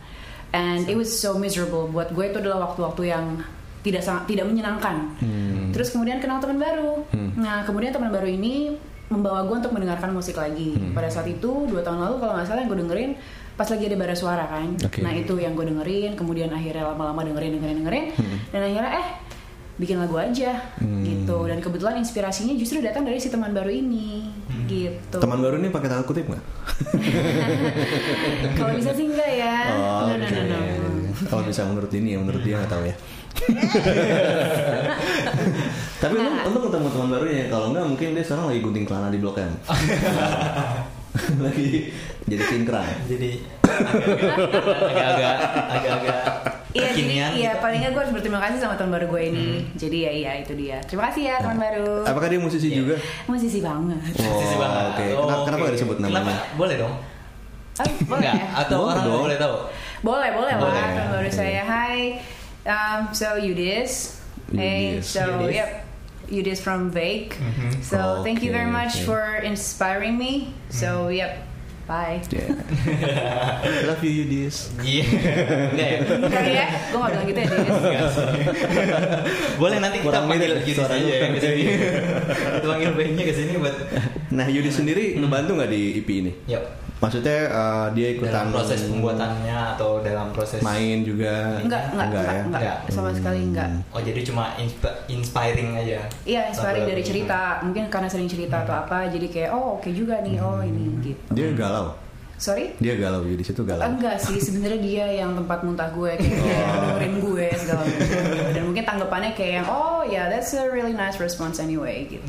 and 0.51 0.83
it 0.91 0.99
was 0.99 1.07
so 1.07 1.39
miserable. 1.39 1.87
Buat 1.87 2.11
gue 2.11 2.27
itu 2.27 2.43
adalah 2.43 2.67
waktu-waktu 2.67 3.15
yang 3.15 3.39
tidak 3.79 4.03
sangat 4.03 4.35
tidak 4.35 4.51
menyenangkan. 4.51 5.15
Terus 5.71 5.95
kemudian 5.95 6.19
kenal 6.19 6.43
teman 6.43 6.59
baru. 6.59 7.07
Nah 7.39 7.63
kemudian 7.63 7.95
teman 7.95 8.11
baru 8.11 8.27
ini 8.27 8.75
membawa 9.07 9.47
gue 9.47 9.55
untuk 9.55 9.71
mendengarkan 9.71 10.11
musik 10.11 10.35
lagi. 10.35 10.75
Pada 10.91 11.07
saat 11.07 11.31
itu 11.31 11.71
dua 11.71 11.79
tahun 11.79 12.03
lalu 12.03 12.15
kalau 12.19 12.33
nggak 12.35 12.47
salah 12.51 12.59
yang 12.59 12.69
gue 12.75 12.79
dengerin 12.83 13.11
pas 13.55 13.67
lagi 13.67 13.83
ada 13.87 13.95
bara 13.95 14.15
suara 14.19 14.45
kan. 14.51 14.75
Oke. 14.83 14.99
Nah 14.99 15.15
itu 15.15 15.39
yang 15.39 15.55
gue 15.55 15.65
dengerin. 15.71 16.19
Kemudian 16.19 16.51
akhirnya 16.51 16.91
lama-lama 16.91 17.23
dengerin 17.23 17.55
dengerin 17.55 17.77
dengerin. 17.79 18.05
Dan 18.51 18.59
akhirnya 18.67 18.91
eh 18.99 19.07
bikin 19.79 19.95
lagu 19.95 20.19
aja 20.19 20.59
gitu. 21.01 21.37
Dan 21.47 21.57
kebetulan 21.57 21.95
inspirasinya 21.95 22.51
justru 22.53 22.83
datang 22.83 23.07
dari 23.07 23.15
si 23.15 23.31
teman 23.31 23.55
baru 23.55 23.71
ini 23.71 24.27
gitu. 24.67 25.17
Teman 25.17 25.39
baru 25.39 25.55
ini 25.55 25.71
pakai 25.71 25.87
tanda 25.87 26.03
kutip 26.03 26.27
nggak? 26.27 26.43
Kalau 28.53 28.75
bisa 28.75 28.91
sih 28.91 29.07
enggak 29.07 29.31
ya. 29.33 29.55
Oh, 29.71 30.03
no, 30.05 30.15
no, 30.19 30.27
no, 30.27 30.41
no. 30.45 30.59
Kalau 31.25 31.43
bisa 31.43 31.63
menurut 31.63 31.91
ini 31.91 32.13
ya, 32.13 32.19
menurut 32.19 32.43
dia 32.43 32.59
nggak 32.59 32.69
tahu 32.69 32.83
ya. 32.85 32.95
Tapi 35.99 36.15
Nah. 36.15 36.43
untung 36.43 36.67
ketemu 36.67 36.87
teman 36.91 37.07
barunya. 37.09 37.43
Kalau 37.47 37.65
nggak 37.71 37.85
mungkin 37.87 38.07
dia 38.15 38.23
sekarang 38.23 38.45
lagi 38.51 38.59
gunting 38.59 38.83
celana 38.83 39.07
di 39.07 39.19
blok 39.19 39.39
M. 39.39 39.53
lagi 41.45 41.89
jadi 42.25 42.43
sinkran. 42.45 42.85
Jadi 43.05 43.31
agak-agak 43.63 45.35
agak-agak 45.71 46.23
Iya, 46.69 46.93
jadi 46.93 47.13
iya 47.33 47.49
gitu. 47.49 47.65
paling 47.65 47.81
nggak 47.81 47.91
gue 47.91 48.01
harus 48.05 48.13
berterima 48.13 48.37
kasih 48.39 48.61
sama 48.61 48.77
teman 48.77 48.93
baru 48.93 49.09
gue 49.09 49.21
ini. 49.25 49.49
Jadi 49.73 50.05
ya 50.05 50.11
iya 50.13 50.31
itu 50.37 50.53
dia. 50.53 50.77
Terima 50.85 51.09
kasih 51.09 51.25
ya 51.25 51.35
teman 51.41 51.57
baru. 51.57 52.05
Apakah 52.05 52.29
dia 52.29 52.37
musisi 52.37 52.69
Iya. 52.69 52.77
juga? 52.77 52.95
Musisi 53.25 53.57
banget. 53.59 53.97
Oh, 54.21 54.37
banget. 54.53 54.85
oke. 54.85 55.05
Oh, 55.09 55.25
Kenapa, 55.25 55.41
kenapa 55.41 55.49
oke. 55.49 55.65
nggak 55.65 55.75
disebut 55.75 55.97
namanya? 55.97 56.21
Kenapa? 56.21 56.33
Boleh 56.55 56.75
dong. 56.77 56.93
Oh, 57.79 57.85
boleh 58.05 58.19
Enggak, 58.21 58.35
ya? 58.35 58.47
atau 58.59 58.77
Boleh 58.77 58.91
orang 58.91 59.03
dong. 59.03 59.21
boleh 59.25 59.37
tahu. 59.41 59.55
Boleh, 59.99 60.29
boleh 60.31 60.53
lah. 60.53 60.69
Kan 60.93 61.07
baru 61.09 61.29
saya 61.33 61.63
Hi. 61.65 61.97
Um, 62.61 62.99
so 63.09 63.29
Yudis. 63.33 64.21
Hey, 64.53 65.01
Yudis. 65.01 65.09
so 65.09 65.25
Yudis. 65.25 65.57
yep. 65.57 65.69
Yudis 66.29 66.61
from 66.61 66.89
Vake. 66.89 67.35
Mhm. 67.37 67.83
So 67.83 68.21
thank 68.23 68.45
you 68.45 68.53
very 68.53 68.69
much 68.69 69.01
okay. 69.01 69.05
for 69.09 69.21
inspiring 69.41 70.17
me. 70.17 70.53
So 70.69 71.09
yep. 71.09 71.49
Bye. 71.89 72.21
Yeah. 72.29 72.53
Love 73.89 74.05
you 74.05 74.21
Yudis. 74.21 74.69
Iya. 74.77 75.05
Enggak 75.73 75.89
ya? 75.89 75.99
Bukan 76.21 76.43
ya? 76.45 76.65
Gue 76.93 76.99
gak 77.01 77.09
bilang 77.09 77.25
gitu 77.25 77.39
ya 77.41 77.47
Yudis. 77.49 78.15
Boleh 79.57 79.77
nanti 79.81 79.97
kita 79.97 80.05
Kurang 80.05 80.29
panggil 80.29 80.49
Yudis 80.61 80.77
aja 80.85 81.01
ya 81.01 81.27
ke 81.33 81.39
sini. 81.41 81.63
kita 82.61 82.67
panggil 82.69 82.89
bandnya 82.93 83.23
ke 83.25 83.33
sini 83.33 83.51
buat 83.57 83.75
Nah 84.29 84.45
Yudis 84.45 84.77
sendiri 84.77 85.17
ngebantu 85.17 85.51
nggak 85.57 85.69
di 85.73 85.81
EP 85.97 86.09
ini? 86.13 86.31
Yuk. 86.45 86.63
Maksudnya 86.99 87.37
eh, 87.47 87.87
dia 87.95 88.07
ikutan 88.11 88.43
dalam 88.43 88.51
proses 88.51 88.79
pembuatannya 88.83 89.57
atau 89.73 90.03
dalam 90.03 90.27
proses 90.29 90.59
main 90.59 90.99
juga? 91.01 91.55
Enggak, 91.57 91.89
enggak, 91.89 92.05
enggak, 92.05 92.23
ya? 92.25 92.41
enggak, 92.41 92.61
Enggak. 92.61 92.77
sama 92.91 93.09
sekali 93.11 93.39
enggak. 93.41 93.69
Oh 93.89 94.01
jadi 94.01 94.19
cuma 94.21 94.51
insp- 94.55 94.99
inspiring 95.07 95.69
aja. 95.75 95.99
Iya, 96.23 96.41
inspiring 96.49 96.83
dari 96.83 96.99
cerita. 97.01 97.63
Mungkin 97.63 97.87
karena 97.87 98.05
sering 98.05 98.27
cerita 98.27 98.61
atau 98.61 98.75
apa, 98.77 99.07
jadi 99.07 99.27
kayak 99.27 99.49
oh 99.49 99.75
oke 99.75 99.87
juga 99.89 100.19
nih, 100.19 100.35
oh 100.37 100.59
ini 100.59 100.99
gitu. 101.01 101.23
Dia 101.31 101.55
galau. 101.55 101.95
Sorry? 102.35 102.71
Dia 102.79 102.95
galau 102.95 103.23
Yudis 103.23 103.51
itu 103.51 103.63
galau. 103.63 103.83
Enggak 103.85 104.15
sih, 104.15 104.35
sebenarnya 104.51 104.79
dia 104.79 105.05
yang 105.17 105.35
tempat 105.35 105.59
muntah 105.61 105.87
gue 105.89 106.11
kayak 106.13 106.39
Oh. 106.39 106.99
dengerin 106.99 107.15
gue 107.21 107.47
segala 107.53 107.81
macam. 107.87 108.23
Dan 108.51 108.63
mungkin 108.65 108.83
tanggapannya 108.83 109.31
kayak 109.33 109.53
yang 109.57 109.67
oh 109.67 110.03
ya 110.03 110.27
that's 110.27 110.51
a 110.51 110.67
really 110.67 110.91
nice 110.91 111.15
response 111.15 111.59
anyway 111.59 112.03
gitu. 112.05 112.27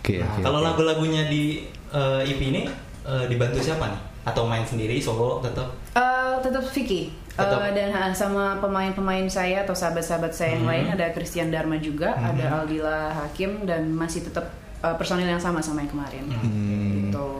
Oke. 0.00 0.20
Nah, 0.20 0.28
oke, 0.28 0.40
kalau 0.40 0.60
oke. 0.60 0.66
lagu-lagunya 0.68 1.24
di 1.24 1.64
eh, 1.88 2.20
EP 2.26 2.40
ini 2.42 2.68
eh, 3.08 3.24
dibantu 3.26 3.58
siapa 3.58 3.88
nih? 3.88 4.00
Atau 4.22 4.44
main 4.44 4.62
sendiri 4.62 5.00
solo 5.00 5.40
tetap? 5.40 5.72
Eh, 5.96 6.36
tetap 6.38 6.64
Vicky 6.68 7.08
Eh, 7.08 7.46
Tetap. 7.46 7.70
dan 7.70 7.94
sama 8.12 8.58
pemain-pemain 8.58 9.22
saya 9.30 9.62
atau 9.62 9.70
sahabat-sahabat 9.70 10.34
saya 10.34 10.58
yang 10.58 10.66
Mhm. 10.66 10.70
lain 10.74 10.86
ada 10.90 11.06
Christian 11.08 11.48
Dharma 11.48 11.78
juga, 11.78 12.10
Mhm. 12.12 12.26
ada 12.34 12.44
Aldila 12.58 12.98
Hakim 13.14 13.62
dan 13.62 13.88
masih 13.88 14.22
tetap 14.22 14.50
eh, 14.78 14.94
personil 14.94 15.22
yang 15.24 15.38
sama 15.38 15.58
sama 15.58 15.82
yang 15.82 15.90
kemarin. 15.90 16.22
Hmm. 16.28 17.10
Gitu. 17.10 17.30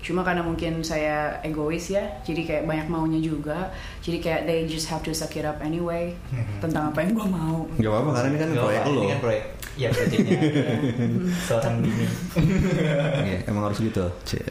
Cuma 0.00 0.22
karena 0.22 0.40
mungkin 0.40 0.80
saya 0.80 1.38
egois 1.40 1.86
ya, 1.86 2.02
jadi 2.22 2.42
kayak 2.42 2.64
banyak 2.64 2.86
maunya 2.86 3.18
juga. 3.20 3.70
Jadi 4.00 4.18
kayak 4.18 4.42
they 4.44 4.66
just 4.66 4.86
have 4.86 4.98
to 4.98 5.10
suck 5.10 5.30
it 5.32 5.42
up 5.42 5.58
anyway 5.60 6.14
Mhm. 6.30 6.58
tentang 6.58 6.90
apa 6.90 6.98
yang 7.00 7.12
gue 7.12 7.28
mau. 7.28 7.66
Gak 7.74 7.86
apa-apa 7.86 8.10
karena 8.12 8.28
ini 8.28 8.38
kan 8.38 8.48
Nggak 8.48 8.64
proyek 8.64 8.80
apa, 8.80 8.88
lo. 8.88 8.98
Ini 8.98 9.06
kan 9.08 9.20
proyek. 9.20 9.44
Iya 9.72 9.88
proyeknya. 9.88 10.30
Seorang 11.46 11.74
Dini. 11.78 12.06
Iya, 13.22 13.36
emang 13.46 13.62
harus 13.66 13.78
gitu. 13.78 14.04
Cie. 14.22 14.42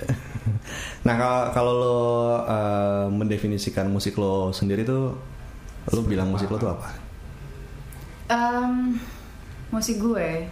Nah 1.08 1.14
kalau 1.16 1.42
kalau 1.52 1.74
lo 1.76 2.00
eh, 2.44 3.06
mendefinisikan 3.10 3.88
musik 3.88 4.16
lo 4.16 4.50
sendiri 4.50 4.84
tuh, 4.84 5.16
lo 5.88 6.00
bilang 6.04 6.30
musik 6.30 6.48
lo 6.48 6.58
tuh 6.58 6.72
apa? 6.72 6.90
Um, 8.30 9.00
musik 9.70 9.98
gue, 9.98 10.46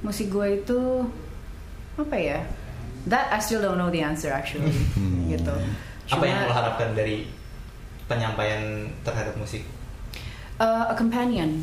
musik 0.00 0.30
gue 0.30 0.62
itu 0.62 0.80
apa 1.94 2.14
ya? 2.14 2.40
That 3.04 3.34
I 3.34 3.38
still 3.38 3.58
don't 3.58 3.74
know 3.74 3.90
the 3.90 3.98
answer 4.00 4.30
actually, 4.30 4.70
Hmm. 4.94 5.26
gitu. 5.26 5.50
Apa 6.08 6.22
yang 6.22 6.38
lo 6.42 6.46
Cuma, 6.46 6.56
harapkan 6.56 6.94
dari 6.94 7.26
penyampaian 8.06 8.86
terhadap 9.02 9.34
musik? 9.34 9.66
uh, 10.60 10.86
a 10.86 10.94
companion, 10.94 11.58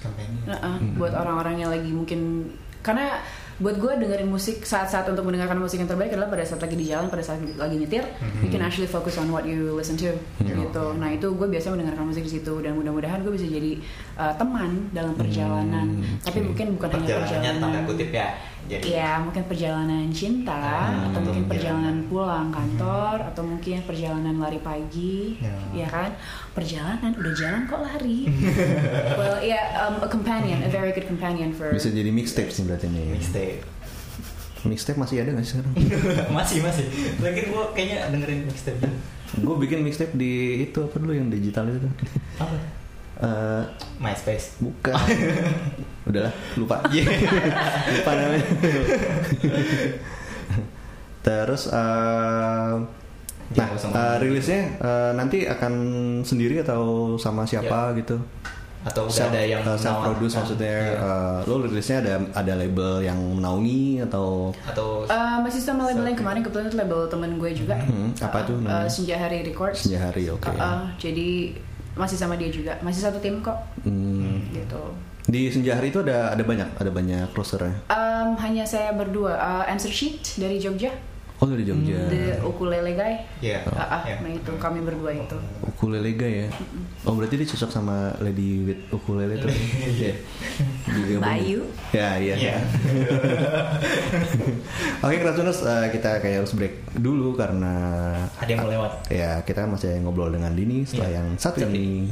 Kampanye. 0.00 0.40
Uh-uh, 0.48 0.76
Hmm. 0.80 0.96
buat 0.96 1.12
orang-orang 1.12 1.60
yang 1.60 1.68
lagi 1.68 1.90
mungkin 1.90 2.48
karena 2.80 3.20
buat 3.58 3.74
gue 3.74 3.92
dengerin 3.98 4.26
musik 4.26 4.62
saat-saat 4.62 5.02
untuk 5.04 5.22
mendengarkan 5.22 5.58
musik 5.58 5.76
yang 5.76 5.86
terbaik 5.86 6.08
adalah 6.08 6.26
pada 6.26 6.46
saat 6.46 6.58
lagi 6.58 6.74
di 6.74 6.86
jalan, 6.86 7.06
pada 7.06 7.20
saat 7.20 7.42
lagi 7.42 7.74
nyetir, 7.74 8.06
Mhm. 8.06 8.40
you 8.40 8.48
can 8.48 8.62
actually 8.62 8.86
focus 8.86 9.18
on 9.18 9.26
what 9.28 9.42
you 9.42 9.74
listen 9.74 9.94
to, 9.94 10.14
Hmm. 10.38 10.46
gitu. 10.46 10.94
Nah 10.94 11.10
itu 11.10 11.26
gue 11.28 11.48
biasa 11.48 11.70
mendengarkan 11.70 12.06
musik 12.06 12.22
di 12.22 12.32
situ 12.32 12.54
dan 12.58 12.72
mudah-mudahan 12.72 13.18
gue 13.20 13.34
bisa 13.34 13.44
jadi 13.44 13.82
uh, 14.14 14.30
teman 14.32 14.90
dalam 14.90 15.10
perjalanan. 15.12 15.90
Hmm, 15.92 16.22
Tapi 16.22 16.38
mungkin 16.40 16.66
bukan 16.74 16.88
hanya 16.92 17.18
perjalanan. 17.18 17.54
tanda 17.60 17.80
kutip 17.84 18.10
ya. 18.10 18.30
Jadi 18.68 18.92
Iya, 18.92 19.24
mungkin 19.24 19.48
perjalanan 19.48 20.12
cinta 20.12 20.52
Ah, 20.52 21.08
atau 21.08 21.24
mungkin 21.24 21.48
iya. 21.48 21.50
perjalanan 21.50 21.96
pulang 22.04 22.52
kantor 22.52 23.16
atau 23.32 23.42
mungkin 23.42 23.80
perjalanan 23.82 24.36
lari 24.36 24.60
pagi, 24.60 25.40
Ya. 25.40 25.56
ya 25.72 25.88
kan? 25.88 26.12
Perjalanan 26.52 27.16
udah 27.16 27.32
jalan 27.32 27.64
kok 27.64 27.80
lari. 27.80 28.28
well, 29.20 29.40
yeah, 29.40 29.72
um, 29.80 30.04
a 30.04 30.08
companion, 30.08 30.60
a 30.60 30.68
very 30.68 30.92
good 30.92 31.08
companion 31.08 31.56
for. 31.56 31.72
Bisa 31.72 31.88
jadi 31.88 32.12
mixtape 32.12 32.52
sih 32.52 32.68
berarti 32.68 32.92
nih. 32.92 33.16
mixtape. 33.16 33.64
Mixtape 34.58 34.98
masih 34.98 35.22
ada 35.22 35.32
gak 35.32 35.44
sih 35.46 35.52
sekarang? 35.56 35.72
masih 36.36 36.58
masih. 36.60 36.84
Lagi 37.24 37.48
gue 37.48 37.62
kayaknya 37.72 38.12
dengerin 38.12 38.44
mixtape. 38.44 38.84
Gue 39.38 39.54
bikin 39.56 39.80
mixtape 39.80 40.12
di 40.12 40.32
itu 40.62 40.78
apa 40.82 40.96
dulu 40.98 41.16
yang 41.16 41.32
digital 41.32 41.64
itu? 41.68 41.88
Apa? 42.36 42.52
Eh, 43.18 43.62
MySpace. 43.98 44.58
bukan. 44.58 44.94
Udahlah, 46.08 46.32
lupa. 46.54 46.78
Iya. 46.94 47.02
lupa 47.92 48.10
namanya. 48.14 48.46
Terus 51.20 51.62
eh, 51.68 52.72
Dia 53.48 53.64
nah 53.64 53.68
eh, 53.68 53.80
ngomong. 53.80 54.20
rilisnya 54.20 54.60
eh, 54.78 55.10
nanti 55.14 55.38
akan 55.44 55.72
sendiri 56.22 56.60
atau 56.62 57.16
sama 57.16 57.42
siapa 57.42 57.96
gitu? 57.96 58.20
Atau 58.78 59.10
udah 59.10 59.16
Self, 59.26 59.34
ada 59.34 59.42
yang 59.42 59.60
self 59.74 59.98
produce 59.98 60.32
menawarkan? 60.32 60.38
maksudnya 60.38 60.76
Iya. 60.78 60.94
eh, 61.02 61.38
lo 61.44 61.54
rilisnya 61.60 61.96
ada 61.98 62.12
ada 62.32 62.52
label 62.54 62.92
yang 63.02 63.18
menaungi 63.18 64.04
atau 64.06 64.54
atau 64.64 64.88
Uh, 65.08 65.40
masih 65.40 65.58
sama 65.58 65.88
label 65.88 66.04
yang 66.06 66.16
kemarin 66.16 66.40
kebetulan 66.40 66.68
itu 66.68 66.78
label 66.78 67.00
temen 67.08 67.30
gue 67.36 67.50
juga. 67.52 67.76
Hmm, 67.80 68.12
apa 68.14 68.38
tuh 68.44 68.56
Uh? 68.60 68.86
Senja 68.86 69.16
Hari 69.16 69.42
Records. 69.42 69.82
Senja 69.82 69.98
Hari, 69.98 70.28
oke. 70.28 70.46
Uh, 70.46 70.54
uh, 70.54 70.80
jadi 70.96 71.56
masih 71.98 72.14
sama 72.14 72.38
dia 72.38 72.48
juga, 72.48 72.78
masih 72.80 73.02
satu 73.02 73.18
tim 73.18 73.42
kok. 73.42 73.58
Hmm, 73.82 74.46
Gitu. 74.54 74.82
di 75.28 75.52
Senja 75.52 75.76
Hari 75.76 75.92
itu 75.92 76.00
ada 76.00 76.32
ada 76.32 76.40
banyak 76.40 76.80
ada 76.80 76.88
banyak 76.88 77.28
closernya. 77.36 77.84
Um, 77.92 78.32
hanya 78.40 78.64
saya 78.64 78.96
berdua. 78.96 79.36
Uh, 79.36 79.64
answer 79.68 79.92
sheet 79.92 80.38
dari 80.40 80.56
Jogja, 80.56 80.88
Oh 81.38 81.46
dari 81.46 81.62
Jogja. 81.62 82.10
the 82.10 82.34
ukulele 82.42 82.92
guy. 82.92 83.14
Iya. 83.38 83.62
Ah, 83.70 83.86
ah, 83.94 84.02
Iya. 84.02 84.18
nah 84.18 84.30
itu 84.32 84.50
kami 84.58 84.82
berdua 84.82 85.14
itu. 85.14 85.38
Ukulele 85.62 86.10
guy 86.12 86.32
ya. 86.42 86.48
Oh 87.06 87.14
berarti 87.14 87.38
dia 87.38 87.46
cocok 87.46 87.70
sama 87.70 88.10
Lady 88.18 88.66
with 88.66 88.82
ukulele 88.90 89.38
tuh. 89.38 89.46
Iya. 89.46 90.18
Digabung. 90.84 91.22
Bayu. 91.22 91.60
Ya 91.90 92.18
iya. 92.18 92.34
Iya. 92.34 92.54
Oke 94.98 95.16
Krasuners 95.18 95.62
eh, 95.62 95.86
kita 95.90 96.18
kayak 96.18 96.42
harus 96.42 96.52
break 96.54 96.74
dulu 96.96 97.34
karena 97.34 97.74
Ada 98.36 98.50
yang 98.50 98.60
mau 98.60 98.70
lewat. 98.70 98.92
Ya 99.08 99.30
kita 99.42 99.62
masih 99.64 100.02
ngobrol 100.02 100.30
dengan 100.30 100.50
Dini 100.52 100.82
setelah 100.82 101.06
Iya. 101.08 101.18
yang 101.22 101.28
satu 101.38 101.62
Satu 101.62 101.70
ini. 101.70 102.10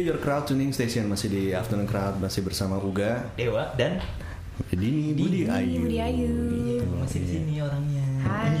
Your 0.00 0.18
Crowd 0.18 0.44
Tuning 0.44 0.72
Station 0.72 1.06
masih 1.06 1.28
di 1.28 1.42
Afternoon 1.52 1.86
Crowd 1.86 2.18
masih 2.18 2.40
bersama 2.40 2.76
Uga, 2.76 3.30
Dewa 3.36 3.70
dan 3.76 4.00
Dini, 4.68 5.12
Budi 5.14 5.44
Ayu. 5.46 5.84
Budi 5.84 5.98
Ayu. 5.98 6.30
Gitu. 6.52 6.84
masih 6.92 7.18
di 7.20 7.28
sini 7.30 7.54
orangnya. 7.60 8.04
Hai. 8.24 8.54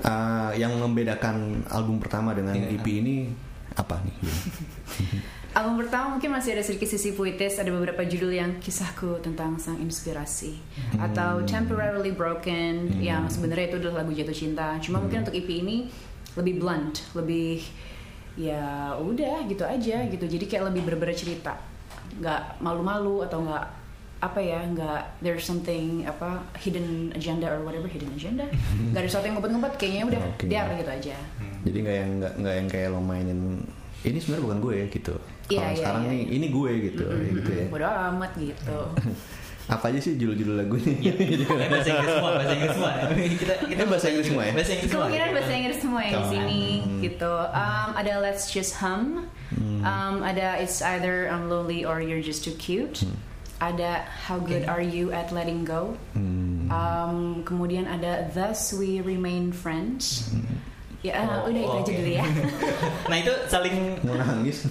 Ah, 0.00 0.50
yang 0.56 0.72
membedakan 0.74 1.60
album 1.68 2.00
pertama 2.00 2.32
dengan 2.32 2.56
Iya. 2.56 2.72
EP 2.72 2.86
ini 2.88 3.28
apa 3.76 4.00
nih? 4.00 4.16
Album 5.60 5.82
pertama 5.82 6.16
mungkin 6.16 6.30
masih 6.30 6.54
ada 6.54 6.62
sedikit 6.62 6.88
sisi 6.88 7.10
puitis, 7.10 7.58
ada 7.58 7.68
beberapa 7.68 8.06
judul 8.06 8.32
yang 8.32 8.62
kisahku 8.62 9.18
tentang 9.18 9.58
sang 9.58 9.76
inspirasi 9.76 10.56
atau 10.94 11.42
Temporarily 11.42 12.14
Broken 12.14 13.02
yang 13.02 13.26
sebenarnya 13.26 13.74
itu 13.74 13.76
adalah 13.82 14.06
lagu 14.06 14.14
jatuh 14.14 14.32
cinta. 14.32 14.78
Cuma 14.78 15.02
mungkin 15.02 15.26
untuk 15.26 15.34
EP 15.34 15.50
ini 15.50 15.90
lebih 16.38 16.62
blunt, 16.62 17.02
lebih 17.12 17.60
ya 18.38 18.94
udah 18.98 19.46
gitu 19.46 19.62
aja 19.62 20.06
gitu. 20.06 20.24
Jadi 20.26 20.44
kayak 20.46 20.70
lebih 20.70 20.86
berbeda 20.86 21.14
cerita, 21.14 21.56
nggak 22.18 22.62
malu-malu 22.62 23.26
atau 23.26 23.42
nggak 23.42 23.66
apa 24.20 24.36
ya 24.36 24.60
nggak 24.68 25.24
there's 25.24 25.48
something 25.48 26.04
apa 26.04 26.44
hidden 26.60 27.08
agenda 27.16 27.48
or 27.48 27.64
whatever 27.64 27.88
hidden 27.88 28.12
agenda 28.12 28.44
nggak 28.92 29.00
ada 29.00 29.08
sesuatu 29.08 29.32
yang 29.32 29.40
ngumpet-ngumpet 29.40 29.72
kayaknya 29.80 30.04
udah 30.12 30.20
Oke. 30.36 30.44
biar 30.44 30.68
gitu 30.76 30.92
aja 30.92 31.16
Jadi 31.64 31.76
nggak 31.80 31.96
yang 31.96 32.10
nggak 32.20 32.32
nggak 32.36 32.54
yang 32.60 32.68
kayak 32.68 32.88
lo 32.92 33.00
mainin 33.00 33.40
ini 34.00 34.16
sebenarnya 34.20 34.44
bukan 34.44 34.58
gue 34.60 34.76
gitu. 34.92 35.14
Iya, 35.50 35.56
Kalau 35.60 35.72
iya, 35.72 35.78
sekarang 35.80 36.02
iya, 36.04 36.10
nih 36.12 36.20
iya. 36.20 36.32
ini 36.36 36.46
gue 36.52 36.70
gitu, 36.88 37.04
Mm-mm. 37.08 37.32
gitu 37.40 37.50
ya. 37.52 37.64
bodo 37.72 37.88
amat 37.88 38.32
gitu 38.36 38.76
Apa 39.70 39.94
aja 39.94 39.98
sih 40.02 40.18
judul-judul 40.18 40.54
lagunya? 40.58 40.98
Eh, 40.98 41.46
bahasa 41.70 41.88
Inggris 41.94 42.12
semua, 42.18 42.30
bahasa 42.34 42.52
Inggris 42.58 42.74
semua. 42.74 42.92
kita 43.38 43.54
kita 43.70 43.82
Ini 43.82 43.84
bahasa 43.86 44.06
Inggris 44.10 44.26
semua 44.26 44.42
ya? 44.42 44.52
Bahasa 44.52 44.72
Inggris 44.74 44.90
semua. 44.90 45.06
Kemungkinan 45.06 45.30
bahasa 45.30 45.52
Inggris 45.54 45.78
semua 45.78 46.00
yang 46.02 46.14
di 46.18 46.24
sini 46.26 46.62
gitu. 47.06 47.32
Um, 47.54 47.88
ada 47.94 48.12
Let's 48.18 48.44
Just 48.50 48.72
Hum. 48.80 49.30
Um, 49.86 50.16
ada 50.26 50.58
It's 50.58 50.82
either 50.82 51.30
I'm 51.30 51.46
lonely 51.46 51.86
or 51.86 52.02
you're 52.02 52.22
just 52.22 52.42
too 52.42 52.54
cute. 52.58 53.06
Ada 53.60 54.08
How 54.26 54.40
good 54.40 54.64
are 54.66 54.80
you 54.82 55.12
at 55.12 55.30
letting 55.30 55.68
go. 55.68 55.94
Hmm. 56.16 56.66
Um, 56.72 57.18
kemudian 57.44 57.84
ada 57.86 58.26
Thus 58.32 58.72
we 58.72 59.04
remain 59.04 59.52
friends. 59.52 60.32
Ya 61.00 61.16
Oh, 61.16 61.24
uh, 61.24 61.48
udah 61.48 61.60
itu 61.60 61.64
oh, 61.66 61.80
aja 61.80 61.82
oke. 61.86 61.96
dulu 61.96 62.10
ya. 62.12 62.24
Nah 63.10 63.16
itu 63.16 63.32
saling 63.46 63.76
Mau 64.04 64.14
nangis? 64.14 64.68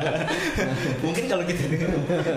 mungkin 1.04 1.24
kalau 1.26 1.42
kita 1.42 1.62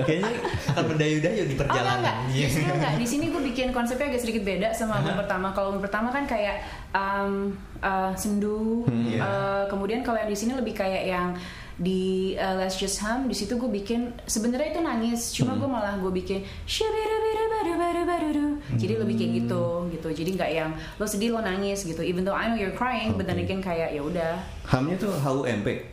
kayaknya 0.04 0.34
akan 0.74 0.84
mendayu-dayu 0.90 1.42
di 1.44 1.54
Oh 1.54 1.62
enggak 1.62 1.70
perjalanan. 1.70 1.98
enggak, 2.00 2.16
Iya. 2.34 2.46
justru 2.50 2.74
enggak. 2.74 2.94
Di 2.98 3.06
sini 3.06 3.26
gue 3.30 3.42
bikin 3.44 3.68
konsepnya 3.70 4.10
agak 4.10 4.18
sedikit 4.20 4.44
beda 4.44 4.70
sama 4.74 4.98
album 4.98 5.16
pertama. 5.20 5.48
Kalau 5.52 5.68
album 5.70 5.82
pertama 5.82 6.10
kan 6.10 6.26
kayak 6.26 6.58
um, 6.90 7.54
uh, 7.80 8.12
sendu, 8.14 8.82
Hmm, 8.84 9.06
iya. 9.08 9.20
uh, 9.20 9.64
kemudian 9.68 10.02
kalau 10.02 10.18
yang 10.18 10.28
di 10.28 10.36
sini 10.36 10.54
lebih 10.54 10.74
kayak 10.74 11.04
yang 11.06 11.38
di 11.78 12.34
uh, 12.38 12.56
Let's 12.60 12.78
Just 12.78 13.02
Hum 13.02 13.26
di 13.26 13.36
situ 13.38 13.58
gue 13.58 13.70
bikin 13.70 14.14
sebenarnya 14.30 14.78
itu 14.78 14.82
nangis 14.82 15.22
cuma 15.34 15.58
gue 15.58 15.70
malah 15.70 15.98
gue 15.98 16.12
bikin 16.14 16.46
jadi 18.74 18.94
lebih 19.00 19.16
kayak 19.18 19.32
gitu 19.44 19.64
gitu 19.94 20.08
jadi 20.14 20.30
nggak 20.38 20.52
yang 20.54 20.72
lo 20.98 21.06
sedih 21.06 21.34
lo 21.34 21.42
nangis 21.42 21.86
gitu 21.86 22.02
even 22.02 22.26
though 22.26 22.36
I 22.36 22.50
know 22.50 22.58
you're 22.58 22.76
crying 22.76 23.18
but 23.18 23.26
then 23.26 23.42
again 23.42 23.62
kayak 23.62 23.94
ya 23.94 24.02
udah 24.02 24.42
Hamnya 24.64 24.96
tuh 24.96 25.12
HUMP. 25.12 25.93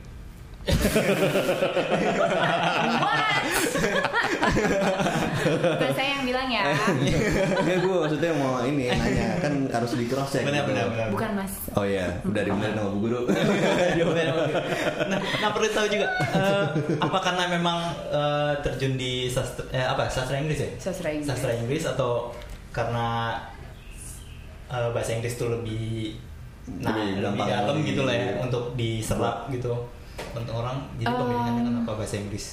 Bukan 5.40 5.92
saya 5.96 6.20
yang 6.20 6.24
bilang 6.28 6.52
ya 6.52 6.68
Enggak 7.64 7.78
gue 7.80 7.96
maksudnya 7.96 8.32
mau 8.36 8.60
ini 8.60 8.92
nanya 8.92 9.40
kan 9.40 9.52
harus 9.72 9.96
di 9.96 10.04
cross 10.04 10.36
check. 10.36 10.44
Benar, 10.44 10.68
benar, 10.68 10.92
benar. 10.92 11.08
bukan 11.08 11.30
mas 11.32 11.52
Oh 11.72 11.84
iya, 11.88 12.20
udah 12.28 12.42
dibenerin 12.44 12.76
sama 12.76 12.90
Bu 12.92 12.98
Guru. 13.08 13.20
nah, 15.10 15.16
nah 15.16 15.50
perlu 15.54 15.68
tahu 15.72 15.86
juga 15.88 16.06
eh, 16.12 16.66
apa 17.00 17.18
karena 17.24 17.44
memang 17.48 17.78
eh, 18.12 18.52
terjun 18.60 19.00
di 19.00 19.32
sastra 19.32 19.64
eh, 19.72 19.86
apa 19.86 20.12
sastra 20.12 20.36
Inggris 20.36 20.60
ya? 20.60 20.68
Sastra 20.76 21.08
Inggris. 21.08 21.28
Sastra 21.32 21.52
Inggris 21.56 21.84
atau 21.88 22.36
karena 22.70 23.40
bahasa 24.70 25.16
Inggris 25.16 25.34
itu 25.34 25.50
lebih 25.50 26.14
nah 26.70 26.94
Lebih 26.94 27.24
lebih, 27.24 27.42
dalam 27.50 27.76
gitu 27.82 28.02
lah 28.06 28.14
ya 28.14 28.38
untuk 28.38 28.78
diserap 28.78 29.50
gitu 29.50 29.74
untuk 30.30 30.54
orang 30.54 30.76
jadi 30.96 31.08
pemilihannya 31.08 31.52
Um, 31.54 31.66
kenapa 31.66 31.92
bahasa 31.96 32.16
Inggris? 32.16 32.46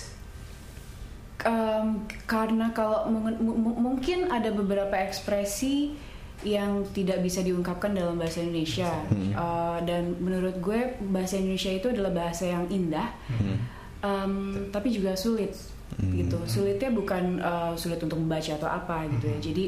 Um, 1.39 1.87
karena 2.25 2.73
kalau 2.73 3.05
mung- 3.07 3.37
mu- 3.37 3.55
mu- 3.55 3.77
mungkin 3.77 4.25
ada 4.27 4.49
beberapa 4.49 4.97
ekspresi 4.97 5.93
yang 6.41 6.85
tidak 6.91 7.21
bisa 7.21 7.41
diungkapkan 7.41 7.93
dalam 7.93 8.15
bahasa 8.15 8.41
Indonesia. 8.41 8.89
Hmm. 9.07 9.33
Uh, 9.33 9.77
dan 9.83 10.17
menurut 10.17 10.57
gue 10.57 10.79
bahasa 11.07 11.35
Indonesia 11.35 11.69
itu 11.71 11.87
adalah 11.87 12.09
bahasa 12.11 12.45
yang 12.45 12.65
indah 12.67 13.09
Hmm. 13.29 13.57
um, 13.99 14.33
tapi 14.69 14.89
juga 14.89 15.13
sulit 15.13 15.53
gitu. 15.97 16.37
Sulitnya 16.45 16.89
bukan 16.89 17.39
uh, 17.39 17.73
sulit 17.73 17.97
untuk 17.97 18.17
membaca 18.17 18.53
atau 18.53 18.67
apa 18.67 19.05
gitu 19.07 19.25
ya. 19.27 19.37
Jadi 19.39 19.65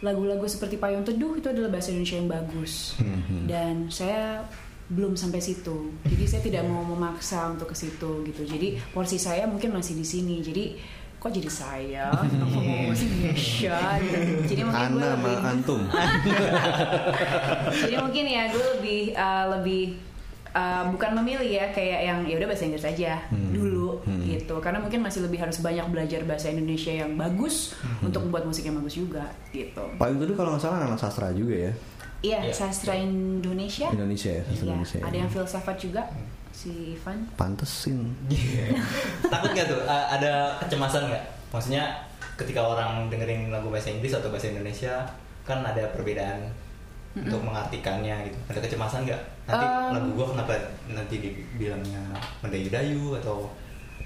lagu-lagu 0.00 0.44
seperti 0.44 0.76
Payung 0.76 1.02
Teduh 1.02 1.34
itu 1.34 1.48
adalah 1.48 1.72
bahasa 1.72 1.90
Indonesia 1.90 2.16
yang 2.16 2.28
bagus. 2.28 2.98
Hmm. 2.98 3.48
dan 3.48 3.74
saya 3.88 4.44
belum 4.94 5.12
sampai 5.12 5.38
situ 5.38 5.90
jadi 6.02 6.24
saya 6.24 6.42
tidak 6.42 6.62
mau 6.64 6.86
memaksa 6.86 7.50
untuk 7.50 7.66
ke 7.66 7.76
situ 7.76 8.22
gitu 8.24 8.42
jadi 8.44 8.78
porsi 8.90 9.18
saya 9.18 9.44
mungkin 9.44 9.70
masih 9.70 9.92
di 9.92 10.06
sini 10.06 10.38
jadi 10.38 10.78
kok 11.18 11.32
jadi 11.32 11.48
saya 11.48 12.04
bahasa 12.40 12.60
Indonesia 13.00 13.78
gitu. 13.98 14.18
jadi 14.46 14.62
mungkin 14.62 14.86
gue 14.86 15.00
Ana 15.00 15.08
lebih 15.16 15.36
antum. 15.42 15.80
jadi 17.80 17.94
mungkin 17.96 18.24
ya 18.24 18.42
gue 18.48 18.64
lebih 18.76 19.00
uh, 19.14 19.44
lebih 19.56 19.82
uh, 20.52 20.84
bukan 20.90 21.10
memilih 21.16 21.48
ya 21.48 21.66
kayak 21.70 22.00
yang 22.04 22.18
ya 22.24 22.34
udah 22.36 22.48
bahasa 22.48 22.64
Inggris 22.68 22.84
aja 22.84 23.12
Hmm. 23.32 23.50
dulu 23.50 24.04
Hmm. 24.04 24.20
gitu 24.26 24.60
karena 24.60 24.78
mungkin 24.78 25.00
masih 25.00 25.24
lebih 25.24 25.40
harus 25.40 25.58
banyak 25.58 25.86
belajar 25.88 26.20
bahasa 26.24 26.52
Indonesia 26.52 26.92
yang 26.92 27.16
bagus 27.16 27.72
Hmm. 27.80 28.10
untuk 28.10 28.20
membuat 28.22 28.44
musik 28.44 28.64
yang 28.64 28.76
bagus 28.76 28.94
juga 28.94 29.24
gitu 29.48 29.84
Paling 29.96 30.18
dulu 30.18 30.32
kalau 30.34 30.54
nggak 30.54 30.62
salah 30.62 30.84
anak 30.84 31.00
sastra 31.00 31.32
juga 31.32 31.70
ya. 31.70 31.72
Iya 32.20 32.38
Iya. 32.40 32.52
sastra 32.52 32.94
Indonesia 32.94 33.88
Indonesia 33.88 34.30
ya, 34.30 34.42
sastra 34.42 34.54
Iya, 34.60 34.72
Indonesia. 34.72 34.98
ada 35.00 35.16
yang 35.16 35.30
filsafat 35.30 35.76
juga 35.76 36.02
si 36.50 36.94
Ivan 36.94 37.26
pantesin. 37.34 38.14
Takut 39.24 39.50
nggak 39.50 39.66
tuh? 39.66 39.80
A- 39.84 40.08
ada 40.12 40.32
kecemasan 40.58 41.08
nggak? 41.08 41.24
Maksudnya 41.50 41.84
ketika 42.34 42.60
orang 42.60 43.06
dengerin 43.08 43.48
lagu 43.48 43.68
bahasa 43.68 43.88
Inggris 43.88 44.10
atau 44.12 44.28
bahasa 44.28 44.48
Indonesia 44.48 45.02
kan 45.42 45.60
ada 45.60 45.82
perbedaan 45.90 46.50
untuk 47.14 47.42
mengartikannya 47.42 48.26
gitu. 48.26 48.38
Ada 48.48 48.58
kecemasan 48.60 49.02
nggak? 49.04 49.20
Nanti 49.44 49.64
Um, 49.64 49.90
lagu 49.92 50.08
gua 50.14 50.26
kenapa 50.30 50.54
nanti 50.88 51.16
dibilangnya 51.18 52.02
mendayu-dayu 52.40 53.18
atau 53.18 53.50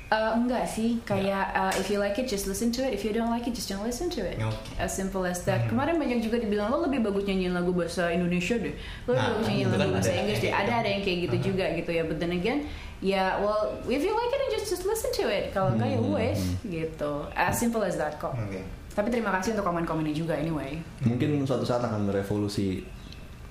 Uh, 0.09 0.33
enggak 0.41 0.65
sih, 0.65 0.97
kayak 1.05 1.53
uh, 1.53 1.69
if 1.77 1.93
you 1.93 2.01
like 2.01 2.17
it 2.17 2.25
just 2.25 2.49
listen 2.49 2.73
to 2.73 2.81
it, 2.81 2.97
if 2.97 3.05
you 3.05 3.13
don't 3.13 3.29
like 3.29 3.45
it 3.45 3.53
just 3.53 3.69
don't 3.69 3.85
listen 3.85 4.09
to 4.09 4.25
it. 4.25 4.41
Oke. 4.41 4.57
As 4.81 4.97
simple 4.97 5.21
as 5.29 5.45
that. 5.45 5.69
Hmm. 5.69 5.77
Kemarin 5.77 6.01
banyak 6.01 6.25
juga 6.25 6.41
dibilang 6.41 6.73
lo 6.73 6.89
lebih 6.89 7.05
bagus 7.05 7.29
nyanyiin 7.29 7.53
lagu 7.53 7.77
bahasa 7.77 8.09
Indonesia 8.09 8.57
deh, 8.57 8.73
lo 9.05 9.13
lebih 9.13 9.21
Nah, 9.21 9.29
bagus 9.37 9.47
nyanyiin 9.53 9.69
lagu 9.69 9.89
bahasa 9.93 10.09
ada 10.09 10.21
Inggris 10.25 10.39
deh. 10.41 10.49
Ada 10.49 10.65
gitu. 10.65 10.81
ada 10.81 10.89
yang 10.89 11.03
kayak 11.05 11.19
gitu 11.21 11.37
Uh-huh. 11.37 11.49
juga 11.53 11.65
gitu 11.77 11.91
ya. 11.93 12.03
But 12.09 12.17
then 12.25 12.33
again, 12.33 12.59
ya 13.05 13.37
well 13.45 13.61
if 13.85 14.01
you 14.01 14.17
like 14.17 14.33
it 14.33 14.39
then 14.41 14.51
just 14.57 14.73
just 14.73 14.85
listen 14.89 15.13
to 15.13 15.29
it. 15.29 15.53
Kalau 15.53 15.77
enggak 15.77 15.93
ya 15.93 16.01
Hmm. 16.01 16.17
wes 16.17 16.41
gitu. 16.65 17.13
As 17.37 17.61
simple 17.61 17.85
as 17.85 18.01
that 18.01 18.17
kok. 18.17 18.33
Oke. 18.33 18.65
Tapi 18.89 19.13
terima 19.13 19.31
kasih 19.37 19.55
untuk 19.55 19.69
komen-komennya 19.69 20.17
juga 20.17 20.41
anyway. 20.41 20.81
Mungkin 21.05 21.45
suatu 21.45 21.63
saat 21.63 21.85
akan 21.85 22.09
berevolusi. 22.09 22.81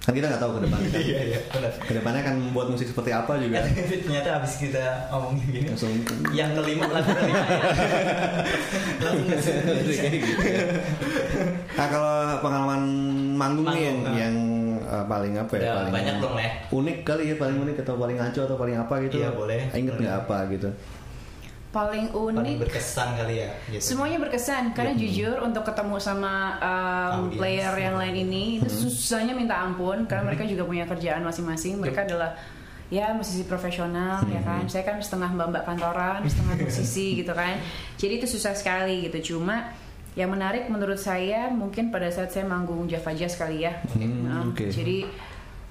Kan 0.08 0.16
kita 0.16 0.32
nggak 0.32 0.40
tahu 0.40 0.52
ke 0.56 0.60
depannya. 0.64 0.88
kan. 0.96 1.02
Iya 1.04 1.20
iya 1.20 1.40
benar. 1.52 1.72
Ke 1.84 1.94
depannya 2.00 2.20
akan 2.24 2.36
membuat 2.40 2.68
musik 2.72 2.88
seperti 2.88 3.12
apa 3.12 3.36
juga. 3.44 3.60
Ternyata 4.08 4.30
habis 4.40 4.54
kita 4.56 5.12
ngomongin 5.12 5.44
gini 5.52 5.68
Langsung 5.68 5.92
yang 6.32 6.56
kelima 6.56 6.88
lagu 6.88 7.12
kelima 7.12 7.44
ya. 7.44 7.60
Langsung 9.04 9.60
Kayak 10.00 10.20
gitu 10.24 10.44
ya. 10.48 10.64
Nah 11.76 11.88
kalau 11.92 12.16
pengalaman 12.40 12.82
manggung, 13.36 13.68
nih 13.68 13.84
yang, 13.84 13.98
nah. 14.00 14.16
yang 14.16 14.36
uh, 14.88 15.04
paling 15.12 15.36
apa 15.36 15.52
ya? 15.60 15.62
Udah 15.62 15.76
paling 15.76 15.94
banyak 16.00 16.16
dong, 16.24 16.34
Le. 16.40 16.48
Unik 16.72 16.98
kali 17.04 17.24
ya, 17.28 17.36
paling 17.36 17.58
unik 17.68 17.76
atau 17.84 17.96
paling 18.00 18.16
ngaco 18.16 18.42
atau 18.48 18.56
paling 18.56 18.76
apa 18.80 18.94
gitu? 19.04 19.16
Iya, 19.20 19.30
boleh. 19.36 19.60
Ingat 19.76 19.96
nggak 20.00 20.16
apa 20.24 20.38
gitu? 20.56 20.70
Paling 21.78 22.10
paling 22.10 22.34
unik 22.42 22.56
berkesan 22.60 23.08
kali 23.14 23.36
ya 23.38 23.50
gitu. 23.70 23.82
Semuanya 23.84 24.18
berkesan 24.18 24.74
karena 24.74 24.94
jujur 24.94 25.38
untuk 25.40 25.62
ketemu 25.62 25.96
sama 25.98 26.34
um, 26.58 27.30
player 27.30 27.70
yang 27.78 27.96
lain 27.96 28.16
ini 28.18 28.44
itu 28.58 28.90
susahnya 28.90 29.32
minta 29.32 29.62
ampun 29.62 30.10
karena 30.10 30.26
mereka 30.26 30.44
juga 30.44 30.66
punya 30.66 30.90
kerjaan 30.90 31.22
masing-masing. 31.22 31.78
Mereka 31.78 32.10
adalah 32.10 32.34
ya 32.88 33.12
musisi 33.12 33.44
profesional 33.44 34.24
ya 34.26 34.40
kan 34.42 34.64
Hmm. 34.64 34.72
saya 34.72 34.88
kan 34.88 34.96
setengah 34.98 35.36
mbak 35.36 35.48
mbak 35.52 35.64
kantoran 35.68 36.24
setengah 36.24 36.56
musisi 36.72 37.20
gitu 37.20 37.36
kan 37.36 37.60
jadi 38.00 38.16
itu 38.16 38.32
susah 38.32 38.56
sekali 38.56 39.12
gitu 39.12 39.36
cuma 39.36 39.76
yang 40.16 40.32
menarik 40.32 40.72
menurut 40.72 40.96
saya 40.96 41.52
mungkin 41.52 41.92
pada 41.92 42.08
saat 42.08 42.32
saya 42.32 42.48
manggung 42.48 42.88
Java 42.88 43.12
Jazz 43.12 43.36
kali 43.36 43.68
ya 43.68 43.76
Hmm, 43.92 44.24
Nah, 44.24 44.40
oke. 44.48 44.72
jadi 44.72 45.04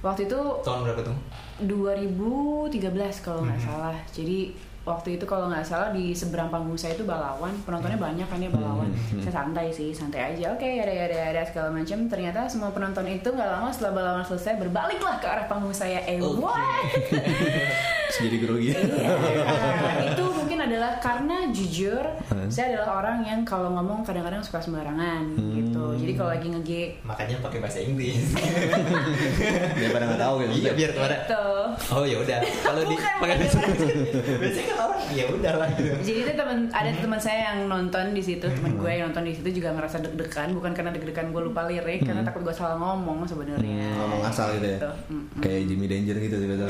waktu 0.04 0.28
itu 0.28 0.40
Tahun 0.60 0.80
berapa 0.84 1.08
tuh? 1.08 1.16
2013 1.64 3.24
kalau 3.24 3.48
nggak 3.48 3.60
salah. 3.60 3.96
Jadi 4.12 4.52
waktu 4.86 5.18
itu 5.18 5.26
kalau 5.26 5.50
nggak 5.50 5.60
salah 5.62 5.90
di 5.90 6.14
seberang 6.14 6.46
panggung 6.46 6.78
saya 6.78 6.94
itu 6.94 7.02
balawan, 7.02 7.50
penontonnya 7.60 7.98
banyak 7.98 8.22
kan 8.24 8.38
ya 8.38 8.48
balawan. 8.48 8.86
Saya 9.18 9.34
santai 9.34 9.68
sih, 9.68 9.90
santai 9.90 10.32
aja. 10.32 10.54
Oke, 10.54 10.78
ada 10.78 10.88
ada 10.88 11.18
ada 11.28 11.42
segala 11.42 11.74
macam. 11.74 12.06
Ternyata 12.06 12.46
semua 12.46 12.70
penonton 12.70 13.02
itu 13.04 13.26
nggak 13.26 13.50
lama 13.50 13.68
setelah 13.68 13.92
balawan 13.92 14.24
selesai 14.24 14.54
berbaliklah 14.56 15.18
ke 15.18 15.26
arah 15.26 15.44
panggung 15.44 15.74
saya. 15.74 15.98
Eh, 16.06 16.16
Oke. 16.16 16.38
what? 16.38 16.86
Jadi 18.16 18.36
grogi. 18.38 18.70
Nah, 18.72 19.98
itu 20.06 20.24
mungkin 20.24 20.58
adalah 20.62 20.96
karena 20.96 21.50
jujur 21.50 22.06
Hmm. 22.26 22.46
saya 22.48 22.72
adalah 22.72 23.00
orang 23.00 23.18
yang 23.22 23.40
kalau 23.42 23.70
ngomong 23.72 24.02
kadang-kadang 24.02 24.38
suka 24.40 24.58
sembarangan 24.58 25.26
gitu. 25.34 25.65
Jadi 25.96 26.12
kalau 26.14 26.30
lagi 26.30 26.46
nge-gig 26.52 26.90
Makanya 27.02 27.36
pakai 27.42 27.58
bahasa 27.58 27.78
Inggris. 27.82 28.24
Daripada 29.80 30.04
nggak 30.06 30.20
tahu 30.22 30.34
gitu. 30.44 30.52
iya 30.62 30.70
biar 30.76 30.90
pada. 30.94 31.16
gitu. 31.24 31.44
Oh 31.92 32.04
ya 32.06 32.16
udah. 32.22 32.38
Kalau 32.62 32.82
di 32.86 32.96
pakai 32.96 33.34
bahasa 33.42 33.58
Inggris, 33.58 34.10
biasanya 34.38 34.66
kan 34.66 34.76
orang 34.86 35.00
ya 35.12 35.24
udah 35.30 35.52
lah 35.58 35.68
gitu. 35.74 35.90
Jadi 36.02 36.18
itu 36.22 36.32
teman 36.36 36.58
ada 36.70 36.90
teman 36.94 37.20
saya 37.20 37.38
yang 37.52 37.58
nonton 37.66 38.04
di 38.14 38.22
situ, 38.22 38.46
teman 38.46 38.72
gue 38.78 38.90
yang 38.90 39.10
nonton 39.10 39.24
di 39.26 39.32
situ 39.34 39.48
juga 39.62 39.68
ngerasa 39.74 39.96
deg-degan, 40.02 40.48
bukan 40.54 40.72
karena 40.74 40.90
deg-degan 40.94 41.26
gue 41.30 41.42
lupa 41.42 41.66
lirik, 41.66 42.02
karena 42.06 42.22
takut 42.22 42.42
gue 42.46 42.54
salah 42.54 42.76
ngomong 42.78 43.26
sebenarnya. 43.26 43.92
Hmm, 43.92 43.98
ngomong 44.02 44.22
asal 44.26 44.54
gitu 44.58 44.66
ya. 44.66 44.78
Gitu. 44.78 44.90
Kayak 45.42 45.60
Jimmy 45.70 45.86
Danger 45.90 46.16
gitu 46.22 46.36
juga. 46.42 46.66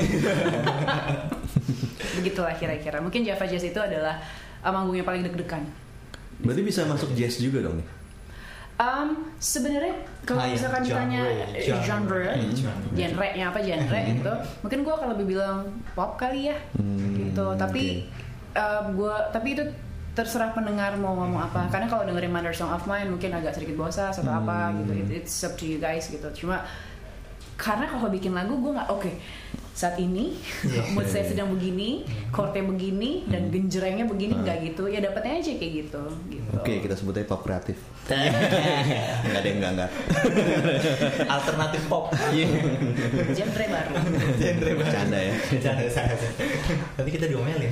Begitulah 2.17 2.55
kira-kira. 2.57 2.97
Mungkin 3.01 3.21
Java 3.21 3.45
Jazz 3.45 3.65
itu 3.65 3.77
adalah 3.77 4.17
uh, 4.65 4.71
manggungnya 4.73 5.05
paling 5.05 5.21
deg-degan. 5.25 5.63
Berarti 6.37 6.61
bisa 6.61 6.85
masuk 6.85 7.17
jazz 7.17 7.41
juga 7.41 7.65
dong 7.65 7.81
nih. 7.81 7.87
Um, 8.77 9.09
sebenarnya 9.37 9.89
kalau 10.21 10.37
Ah, 10.39 10.45
iya, 10.45 10.53
misalkan 10.53 10.81
ditanya 10.83 11.21
genre, 11.25 11.49
eh, 11.49 11.65
genre. 11.65 11.81
genre, 11.81 12.25
Hmm, 12.29 12.53
genre. 12.53 12.89
genre-nya 12.93 13.45
apa 13.47 13.59
genre 13.59 13.99
gitu, 14.07 14.33
mungkin 14.61 14.79
gue 14.81 14.93
akan 14.93 15.07
lebih 15.11 15.25
bilang 15.27 15.57
pop 15.91 16.13
kali 16.13 16.47
ya, 16.47 16.57
Hmm, 16.73 17.17
gitu. 17.17 17.45
Tapi 17.53 18.05
uh, 18.53 18.85
gue, 18.87 19.15
tapi 19.31 19.47
itu 19.51 19.63
terserah 20.13 20.49
pendengar 20.51 20.93
mau 20.95 21.13
ngomong 21.15 21.41
apa. 21.43 21.65
Karena 21.67 21.85
kalau 21.85 22.05
dengerin 22.05 22.29
Mother 22.29 22.49
Song 22.51 22.69
of 22.69 22.85
Mine 22.85 23.09
mungkin 23.09 23.29
agak 23.31 23.53
sedikit 23.53 23.77
bosas 23.77 24.13
atau 24.13 24.29
apa 24.31 24.73
gitu. 24.75 24.91
It- 24.95 25.13
It's 25.21 25.41
up 25.41 25.53
to 25.53 25.65
you 25.65 25.77
guys 25.77 26.05
gitu. 26.05 26.25
Cuma 26.35 26.61
karena 27.57 27.85
kalau 27.85 28.07
bikin 28.07 28.31
lagu 28.31 28.53
gue 28.55 28.71
nggak 28.71 28.89
oke 28.89 29.11
saat 29.73 29.93
ini 29.97 30.33
Iya. 30.65 30.89
mood 30.97 31.05
saya 31.05 31.21
sedang 31.21 31.53
begini, 31.53 32.01
chordnya 32.33 32.65
begini 32.65 33.29
dan 33.29 33.53
genjrengnya 33.53 34.09
begini 34.09 34.33
Hmm. 34.33 34.41
nggak 34.41 34.57
gitu 34.65 34.89
ya 34.89 34.97
dapatnya 34.97 35.37
aja 35.37 35.53
kayak 35.53 35.73
gitu. 35.85 36.01
gitu. 36.33 36.49
Oke, 36.57 36.81
kita 36.81 36.97
sebutnya 36.97 37.29
pop 37.29 37.45
kreatif. 37.45 37.77
Enggak 38.09 39.37
ada 39.37 39.45
yang 39.45 39.57
enggak 39.61 39.71
enggak. 39.77 39.91
Alternatif 41.37 41.81
pop. 41.85 42.09
genre 43.29 43.65
baru. 43.69 43.93
Genre 44.33 44.71
Bercanda 44.73 45.19
ya. 45.19 45.33
Bercanda 45.45 45.85
saya. 45.93 46.13
Nanti 46.97 47.09
kita 47.13 47.25
diomelin. 47.29 47.69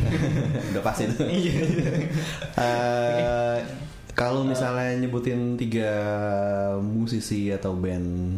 Udah 0.74 0.84
pasti 0.86 1.10
itu. 1.10 1.24
Iya. 1.26 1.54
Eh, 2.54 3.58
kalau 4.14 4.46
misalnya 4.46 4.94
nyebutin 4.96 5.58
tiga 5.58 5.90
musisi 6.78 7.50
atau 7.50 7.74
band 7.74 8.38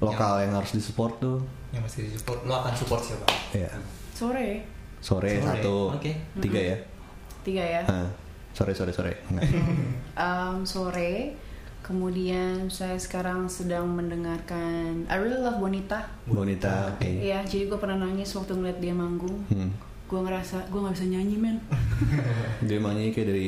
lokal 0.00 0.40
yang 0.40 0.52
harus 0.52 0.72
disupport 0.72 1.12
tuh, 1.16 1.38
Yang 1.70 1.82
masih 1.84 2.04
support, 2.14 2.38
lo 2.42 2.54
akan 2.56 2.72
support 2.72 3.00
siapa? 3.00 3.26
ya 3.52 3.70
Sore 4.10 4.64
sore, 4.98 5.32
Sore, 5.32 5.60
satu, 5.60 5.76
oke. 5.94 6.12
tiga 6.40 6.60
ya. 6.60 6.76
tiga 7.40 7.64
ya. 7.64 7.82
Ah, 7.84 8.08
sore 8.52 8.72
sore 8.72 8.90
sore. 8.90 9.16
Enggak. 9.28 9.48
Um, 10.12 10.60
sore. 10.62 11.32
Kemudian 11.80 12.68
saya 12.68 12.94
sekarang 12.94 13.48
sedang 13.48 13.88
mendengarkan 13.88 15.08
I 15.08 15.16
really 15.16 15.40
love 15.40 15.56
Bonita. 15.56 16.04
Bonita, 16.24 16.92
oke. 16.92 17.08
Iya, 17.08 17.40
jadi 17.42 17.66
gue 17.66 17.78
pernah 17.78 17.96
nangis 17.98 18.28
waktu 18.30 18.52
ngeliat 18.52 18.78
dia 18.78 18.92
manggung. 18.92 19.40
Hmm. 19.48 19.72
Gue 20.04 20.20
ngerasa 20.20 20.68
gue 20.68 20.76
nggak 20.76 20.94
bisa 20.94 21.06
nyanyi 21.08 21.36
men. 21.36 21.56
Dia 22.68 22.76
emang 22.76 22.92
nyanyi 22.92 23.10
kayak 23.10 23.28
dari 23.30 23.46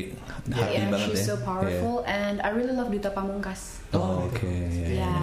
hati 0.49 0.73
Iya, 0.73 0.89
banget 0.89 1.09
she's 1.11 1.23
ya. 1.23 1.29
so 1.29 1.37
powerful 1.43 2.01
and 2.03 2.39
I 2.39 2.49
really 2.49 2.73
love 2.73 2.89
Dita 2.89 3.11
Pamungkas. 3.11 3.85
Iya. 3.91 3.99
Oh, 3.99 4.25
oke. 4.25 4.47
ya, 4.47 4.89
ya, 4.89 4.89
Ya, 4.89 5.11
ya. 5.11 5.15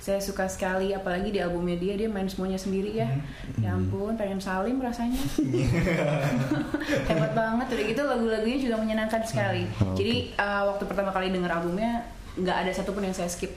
Saya 0.00 0.16
suka 0.16 0.48
sekali 0.48 0.90
apalagi 0.90 1.28
di 1.28 1.38
albumnya 1.38 1.76
dia 1.76 1.92
dia 1.94 2.08
main 2.08 2.24
semuanya 2.24 2.56
sendiri 2.56 2.96
ya. 2.96 3.04
Hmm. 3.06 3.60
Ya 3.60 3.70
ampun, 3.70 4.16
pengen 4.16 4.40
salim 4.40 4.80
rasanya. 4.80 5.20
Hebat 7.08 7.32
banget 7.32 7.66
udah 7.68 7.84
gitu 7.86 8.02
lagu-lagunya 8.02 8.58
juga 8.58 8.76
menyenangkan 8.76 9.20
sekali. 9.22 9.68
Oh, 9.78 9.92
Jadi 9.92 10.32
uh, 10.34 10.62
waktu 10.66 10.84
pertama 10.84 11.10
kali 11.10 11.28
denger 11.28 11.50
albumnya 11.50 12.00
nggak 12.32 12.56
ada 12.58 12.70
satupun 12.72 13.02
yang 13.02 13.12
saya 13.12 13.28
skip 13.28 13.52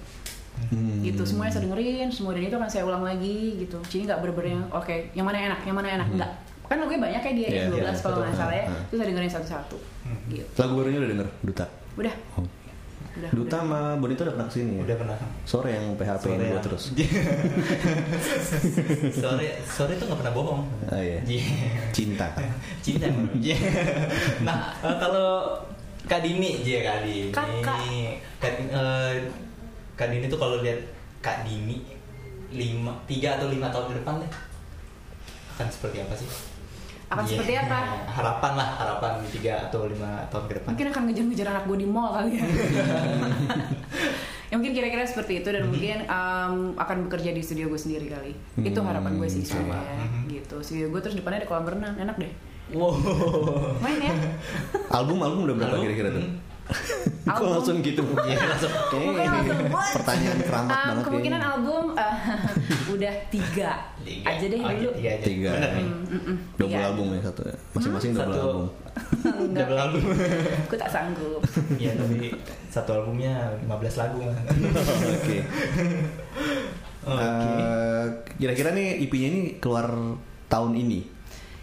Hmm. 0.53 1.01
gitu 1.01 1.25
semuanya 1.25 1.49
saya 1.49 1.65
dengerin 1.65 2.13
semua 2.13 2.29
dan 2.29 2.45
itu 2.45 2.53
akan 2.53 2.69
saya 2.69 2.85
ulang 2.85 3.01
lagi 3.01 3.57
gitu 3.57 3.81
jadi 3.83 4.05
nggak 4.05 4.19
bener-bener 4.21 4.49
yang 4.53 4.63
oke 4.69 4.95
yang 5.11 5.25
mana 5.25 5.37
enak 5.43 5.59
yang 5.65 5.73
mana 5.73 5.89
enak 5.91 6.07
nggak 6.13 6.31
kan 6.63 6.77
lagunya 6.77 7.01
banyak 7.01 7.21
ya 7.25 7.31
dia 7.33 7.47
Hmm. 7.49 7.57
Yang 7.57 7.69
12 7.73 7.81
iya, 7.89 7.93
kalau 7.99 8.17
nggak 8.21 8.37
salah 8.37 8.53
ya 8.53 8.65
Hmm. 8.69 8.81
terus 8.85 8.97
saya 9.01 9.07
dengerin 9.09 9.31
satu-satu 9.33 9.77
Hmm. 10.05 10.17
gitu 10.29 10.45
Lagu 10.55 10.73
barunya 10.77 10.99
udah 11.01 11.09
denger 11.09 11.27
Duta. 11.41 11.65
udah 11.97 12.13
Oh. 12.37 12.45
Udah 13.13 13.29
Duta 13.29 13.61
sama 13.61 13.93
Bonita 14.01 14.25
udah 14.25 14.33
pernah 14.33 14.49
ke 14.49 14.53
sini 14.57 14.81
ya? 14.81 14.83
Udah 14.89 14.97
pernah. 14.97 15.17
Sore 15.45 15.69
yang 15.69 15.85
PHP 15.93 16.23
Sore 16.25 16.45
yang- 16.49 16.65
terus. 16.65 16.83
sore 19.21 19.47
sore 19.63 19.93
tuh 19.97 20.05
nggak 20.09 20.19
pernah 20.25 20.33
bohong. 20.33 20.61
Oh 20.89 21.01
iya. 21.01 21.21
Iya. 21.21 21.45
Cinta. 21.93 22.27
Cinta. 22.85 23.07
Iya. 23.37 23.57
nah 24.41 24.73
eh, 24.81 24.97
kalau 24.97 25.53
Kak 26.03 26.19
Dini, 26.19 26.65
dia 26.65 26.83
Kak 26.83 27.05
Dini. 27.05 27.29
Kakak. 27.29 27.77
Kak, 28.41 28.51
eh, 28.59 29.13
Kak 29.93 30.07
Dini 30.09 30.25
tuh 30.25 30.39
kalau 30.41 30.65
lihat 30.65 30.81
Kak 31.21 31.45
Dini 31.45 31.85
lima 32.53 32.93
tiga 33.05 33.37
atau 33.37 33.49
lima 33.49 33.69
tahun 33.69 33.89
ke 33.89 33.95
depan 34.01 34.21
deh 34.21 34.31
akan 35.53 35.67
seperti 35.69 36.01
apa 36.01 36.13
sih? 36.17 36.29
Akan 37.13 37.23
Iya. 37.23 37.31
seperti 37.31 37.51
apa? 37.59 37.77
Harapan 38.09 38.51
lah, 38.55 38.67
harapan 38.75 39.11
tiga 39.29 39.51
atau 39.63 39.79
lima 39.85 40.09
tahun 40.27 40.43
ke 40.43 40.51
depan. 40.55 40.67
mungkin 40.67 40.85
akan 40.89 41.01
ngejar-ngejar 41.05 41.47
anak 41.47 41.63
gue 41.63 41.77
di 41.77 41.87
mall 41.87 42.09
kali 42.11 42.29
ya 42.33 42.43
ya 44.49 44.53
mungkin 44.53 44.71
kira-kira 44.71 45.01
seperti 45.03 45.39
itu 45.39 45.47
dan 45.47 45.61
mungkin 45.65 45.97
um, 46.05 46.53
akan 46.75 46.95
bekerja 47.03 47.29
di 47.29 47.39
studio 47.39 47.67
gue 47.67 47.79
sendiri 47.79 48.05
kali 48.07 48.31
itu 48.59 48.77
harapan 48.79 49.11
gue 49.15 49.27
sih 49.27 49.41
Hmm, 49.41 49.65
sebenarnya 49.65 50.05
sama. 50.05 50.27
gitu 50.27 50.55
studio 50.59 50.85
gue 50.89 50.99
terus 50.99 51.15
depannya 51.15 51.37
ada 51.39 51.47
kolam 51.47 51.65
renang 51.67 51.93
enak 51.95 52.15
deh 52.17 52.31
Wow. 52.71 52.95
main 53.77 53.99
ya 53.99 54.09
Album 54.89 55.19
album 55.19 55.39
udah 55.43 55.55
berapa 55.59 55.75
kira-kira 55.79 56.09
tuh? 56.11 56.23
Hmm. 56.23 56.35
Kok 57.29 57.43
langsung 57.49 57.75
gitu? 57.79 58.01
Iya, 58.23 58.35
langsung. 58.39 58.71
Pertanyaan 59.91 60.39
keramat 60.39 60.71
Um, 60.71 60.79
banget 60.87 61.03
kemungkinan 61.03 61.37
kayaknya. 61.37 61.53
album 61.53 61.83
uh, 61.91 62.15
udah 62.95 63.13
tiga. 63.27 63.71
Tiga. 63.99 64.25
aja 64.25 64.45
deh 64.45 64.59
Oke, 64.59 64.73
dulu 64.75 64.91
Tiga 64.93 65.09
aja. 65.11 65.23
Tiga. 65.23 65.49
Bener 65.51 65.71
nih. 65.71 65.85
Mm, 65.85 66.03
mm, 66.05 66.21
mm. 66.23 66.37
Double 66.53 66.69
Tiga. 66.69 66.85
album 66.85 67.07
ya 67.07 67.21
satu 67.21 67.41
ya. 67.43 67.55
Masing-masing 67.71 68.11
double 68.11 68.23
Satu. 68.25 68.39
album. 68.39 68.65
Double 69.51 69.79
album. 69.79 70.03
Aku 70.65 70.75
tak 70.75 70.89
sanggup. 70.89 71.41
Iya, 71.75 71.91
tapi 71.93 72.15
satu 72.67 72.89
albumnya 72.93 73.33
15 73.59 73.69
lagu. 73.97 74.17
Oke. 75.15 75.37
Oke. 77.03 77.49
Eh, 77.51 78.05
Kira-kira 78.35 78.69
nih 78.71 78.87
IP-nya 79.01 79.27
ini 79.29 79.41
keluar 79.57 79.87
tahun 80.47 80.73
ini. 80.73 80.99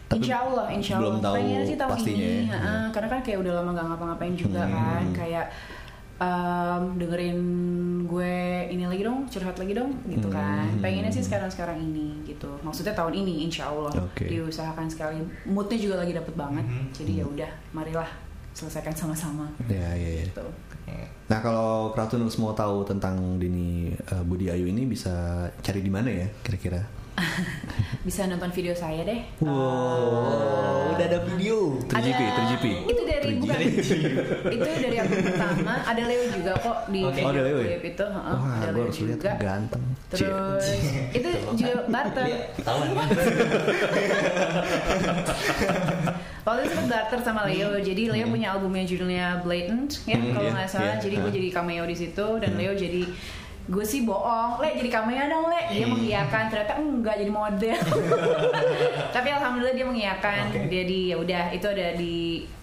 Tapi 0.04 0.20
insya 0.20 0.42
Allah, 0.42 0.66
insya 0.68 0.92
Allah. 0.92 1.02
belum 1.06 1.16
tahu 1.20 1.34
Pengennya 1.36 1.62
sih 1.64 1.76
tahun 1.76 1.90
pastinya 1.94 2.18
ini, 2.26 2.42
ya. 2.42 2.50
ha-ha. 2.52 2.74
karena 2.90 3.08
kan 3.08 3.20
kayak 3.22 3.38
udah 3.38 3.52
lama 3.54 3.70
gak 3.70 3.86
ngapa-ngapain 3.86 4.34
juga 4.34 4.60
Hmm. 4.60 4.74
kan, 4.74 5.04
kayak 5.14 5.46
um, 6.20 6.82
dengerin 7.00 7.40
gue 8.04 8.36
ini 8.70 8.84
lagi 8.84 9.02
dong, 9.02 9.26
curhat 9.26 9.56
lagi 9.56 9.72
dong, 9.72 9.96
gitu 10.06 10.28
kan. 10.28 10.68
Hmm. 10.68 10.82
Pengennya 10.84 11.10
sih 11.10 11.24
sekarang-sekarang 11.24 11.80
ini, 11.80 12.20
gitu. 12.28 12.60
Maksudnya 12.60 12.92
tahun 12.92 13.24
ini, 13.24 13.48
insya 13.48 13.72
Allah. 13.72 13.90
Oke. 14.04 14.28
Diusahakan 14.28 14.86
sekali. 14.86 15.18
Moodnya 15.48 15.78
juga 15.80 16.04
lagi 16.04 16.12
dapet 16.12 16.34
banget. 16.36 16.64
Mhm. 16.68 16.84
Jadi 16.92 17.12
ya 17.18 17.24
udah, 17.26 17.50
marilah 17.72 18.10
selesaikan 18.52 18.92
sama-sama. 18.92 19.48
Ya, 19.66 19.96
ya, 19.96 20.10
ya. 20.20 20.26
Gitu. 20.28 20.46
Nah 21.30 21.38
kalau 21.38 21.94
Kratuners 21.94 22.34
mau 22.42 22.50
tahu 22.50 22.82
tentang 22.82 23.38
Dini 23.38 23.94
eh, 23.94 24.22
Budi 24.26 24.50
Ayu 24.50 24.66
ini 24.66 24.82
bisa 24.90 25.46
cari 25.62 25.78
di 25.78 25.86
mana 25.86 26.10
ya 26.10 26.26
kira-kira? 26.42 26.82
Bisa 28.00 28.24
nonton 28.24 28.48
video 28.48 28.72
saya 28.72 29.02
deh. 29.02 29.20
Oh, 29.42 30.88
udah 30.90 31.04
ada 31.04 31.20
video. 31.26 31.76
3GP, 31.84 32.20
3GP. 32.32 32.64
Itu 32.86 33.02
dari 33.04 33.28
3GP. 33.30 33.38
bukan. 33.38 33.58
itu 34.56 34.68
dari 34.80 34.96
aku 34.96 35.14
pertama. 35.20 35.74
Ada 35.84 36.02
Leo 36.04 36.24
juga 36.30 36.52
kok 36.56 36.78
di 36.88 37.00
video 37.02 37.20
Oh, 37.20 37.30
ada 37.30 37.40
Leo 37.42 37.58
ya? 37.60 37.76
itu. 37.78 38.06
heeh, 38.06 38.34
Wah, 38.34 38.56
ada 38.56 38.66
gue 38.66 38.74
Leo 38.74 38.84
harus 38.86 38.98
lihat 39.00 39.18
juga. 39.18 39.32
ganteng. 39.36 39.84
Terus 40.08 40.64
itu 41.12 41.28
juga 41.54 41.72
barter. 41.86 42.24
Iya, 42.24 42.38
kan? 42.58 42.76
Waktu 46.40 46.60
itu 46.62 46.72
sempat 46.72 46.88
barter 46.88 47.20
sama 47.20 47.42
Leo. 47.44 47.70
Jadi 47.78 48.02
Leo 48.08 48.26
punya 48.26 48.48
albumnya 48.50 48.82
judulnya 48.82 49.44
Blatant 49.44 49.90
ya 50.04 50.16
Hmm, 50.16 50.32
kalau 50.32 50.48
iya, 50.48 50.56
nggak 50.56 50.68
salah. 50.68 50.94
iya. 50.96 51.00
Jadi 51.00 51.14
gue 51.16 51.28
Ah. 51.28 51.34
jadi 51.36 51.48
cameo 51.52 51.84
di 51.84 51.96
situ 51.96 52.26
dan 52.40 52.56
Leo 52.56 52.72
jadi 52.72 53.02
gue 53.70 53.84
sih 53.84 54.02
bohong, 54.02 54.58
le 54.58 54.74
jadi 54.74 54.90
kamera 54.90 55.24
dong 55.26 55.46
le. 55.46 55.62
Dia 55.70 55.86
mengiyakan, 55.86 56.42
ternyata 56.50 56.74
enggak 56.76 57.16
jadi 57.16 57.30
model. 57.30 57.78
Tapi 59.14 59.28
alhamdulillah 59.30 59.72
dia 59.72 59.86
mengiyakan. 59.86 60.42
Oke. 60.50 60.60
Dia 60.66 60.82
di 60.84 61.00
ya 61.08 61.16
udah 61.16 61.44
itu 61.50 61.66
ada 61.66 61.94
di 61.94 62.16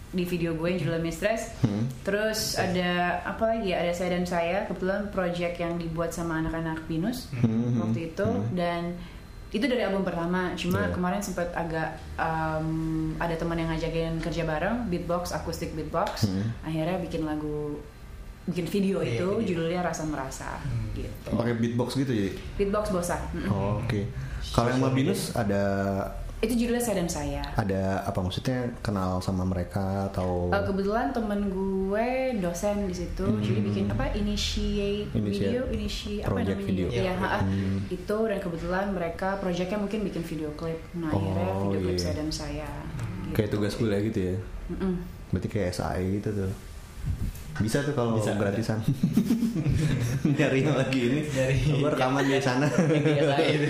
di 0.08 0.24
video 0.24 0.52
gue 0.54 0.68
yang 0.68 0.80
judulnya 0.80 1.04
Mistress. 1.04 1.52
Terus 2.02 2.56
ada 2.56 3.20
apa 3.24 3.44
lagi 3.46 3.72
ya? 3.72 3.84
Ada 3.84 3.94
saya 3.94 4.10
dan 4.16 4.24
saya 4.24 4.58
kebetulan 4.66 5.08
project 5.10 5.56
yang 5.58 5.76
dibuat 5.76 6.12
sama 6.12 6.40
anak-anak 6.40 6.84
Binus 6.86 7.28
Hmm. 7.36 7.80
waktu 7.82 8.12
itu 8.12 8.28
dan 8.52 8.96
itu 9.48 9.64
dari 9.64 9.84
album 9.84 10.04
pertama. 10.04 10.52
Cuma 10.56 10.88
Iya. 10.88 10.92
kemarin 10.92 11.24
sempat 11.24 11.52
agak 11.54 11.96
um, 12.16 12.68
ada 13.16 13.36
teman 13.36 13.56
yang 13.56 13.72
ngajakin 13.72 14.20
kerja 14.20 14.44
bareng 14.44 14.88
beatbox 14.88 15.32
akustik 15.32 15.72
beatbox. 15.72 16.28
Hmm. 16.28 16.52
Akhirnya 16.64 17.00
bikin 17.00 17.24
lagu 17.24 17.80
bikin 18.48 18.66
video 18.66 18.98
Iya, 19.00 19.14
itu 19.14 19.28
video. 19.28 19.46
judulnya 19.46 19.82
Rasa 19.82 20.04
Merasa 20.04 20.58
gitu. 20.92 21.30
Pakai 21.30 21.56
beatbox 21.56 21.90
gitu 21.96 22.10
jadi. 22.10 22.32
Beatbox 22.56 22.90
bosan. 22.90 23.22
Oh, 23.46 23.78
Oke. 23.80 24.08
Kalau 24.48 24.68
yang 24.70 24.80
sama 24.80 24.90
Binus 24.92 25.22
ada 25.34 25.64
Itu 26.38 26.54
judulnya 26.56 26.80
saya 26.80 26.96
dan 26.98 27.10
saya. 27.10 27.42
ada 27.52 27.82
apa 28.00 28.20
maksudnya 28.20 28.56
kenal 28.80 29.18
sama 29.18 29.42
mereka 29.42 30.06
atau 30.08 30.48
Uh, 30.48 30.62
kebetulan 30.64 31.10
temen 31.10 31.50
gue 31.50 32.08
dosen 32.38 32.86
di 32.86 32.96
situ, 32.96 33.26
jadi 33.42 33.60
bikin 33.60 33.86
apa 33.90 34.14
initiate, 34.14 35.10
Hmm. 35.10 35.18
Initiate 35.20 35.50
video, 35.50 35.62
initiate 35.68 36.22
apa 36.22 36.30
project 36.32 36.54
namanya? 36.56 36.70
video. 36.70 36.88
Iya, 36.88 37.02
Iya, 37.02 37.14
ha-ha. 37.16 37.40
Hmm. 37.42 37.78
itu 37.90 38.18
dan 38.24 38.38
kebetulan 38.40 38.86
mereka 38.92 39.30
projectnya 39.36 39.78
mungkin 39.78 40.00
bikin 40.04 40.22
video 40.22 40.50
klip. 40.54 40.78
Nah 40.94 41.10
akhirnya 41.10 41.48
Oh, 41.50 41.62
video 41.66 41.80
klip 41.82 41.92
iya. 41.92 42.04
saya 42.04 42.14
dan 42.16 42.30
saya. 42.32 42.70
kayak 43.28 43.42
gitu. 43.44 43.54
tugas 43.58 43.74
kuliah 43.74 44.00
gitu 44.00 44.20
ya? 44.24 44.36
Mm-mm. 44.70 44.94
Berarti 45.28 45.48
kayak 45.50 45.70
SAE 45.74 46.06
gitu 46.16 46.30
tuh. 46.38 46.52
Bisa 47.58 47.82
tuh 47.82 47.92
kalau 47.92 48.14
Bisa, 48.14 48.34
gratisan. 48.34 48.78
Nyari 50.38 50.60
yang 50.62 50.76
lagi 50.76 51.00
ini. 51.02 51.20
Nyari- 51.26 51.62
Gue 51.76 51.90
rekaman 51.90 52.22
di 52.22 52.38
sana. 52.38 52.68
Itu. 53.48 53.70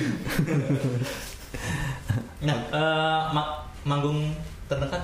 nah, 2.40 2.58
eh, 2.70 3.22
ma- 3.30 3.54
manggung 3.84 4.32
terdekat 4.66 5.04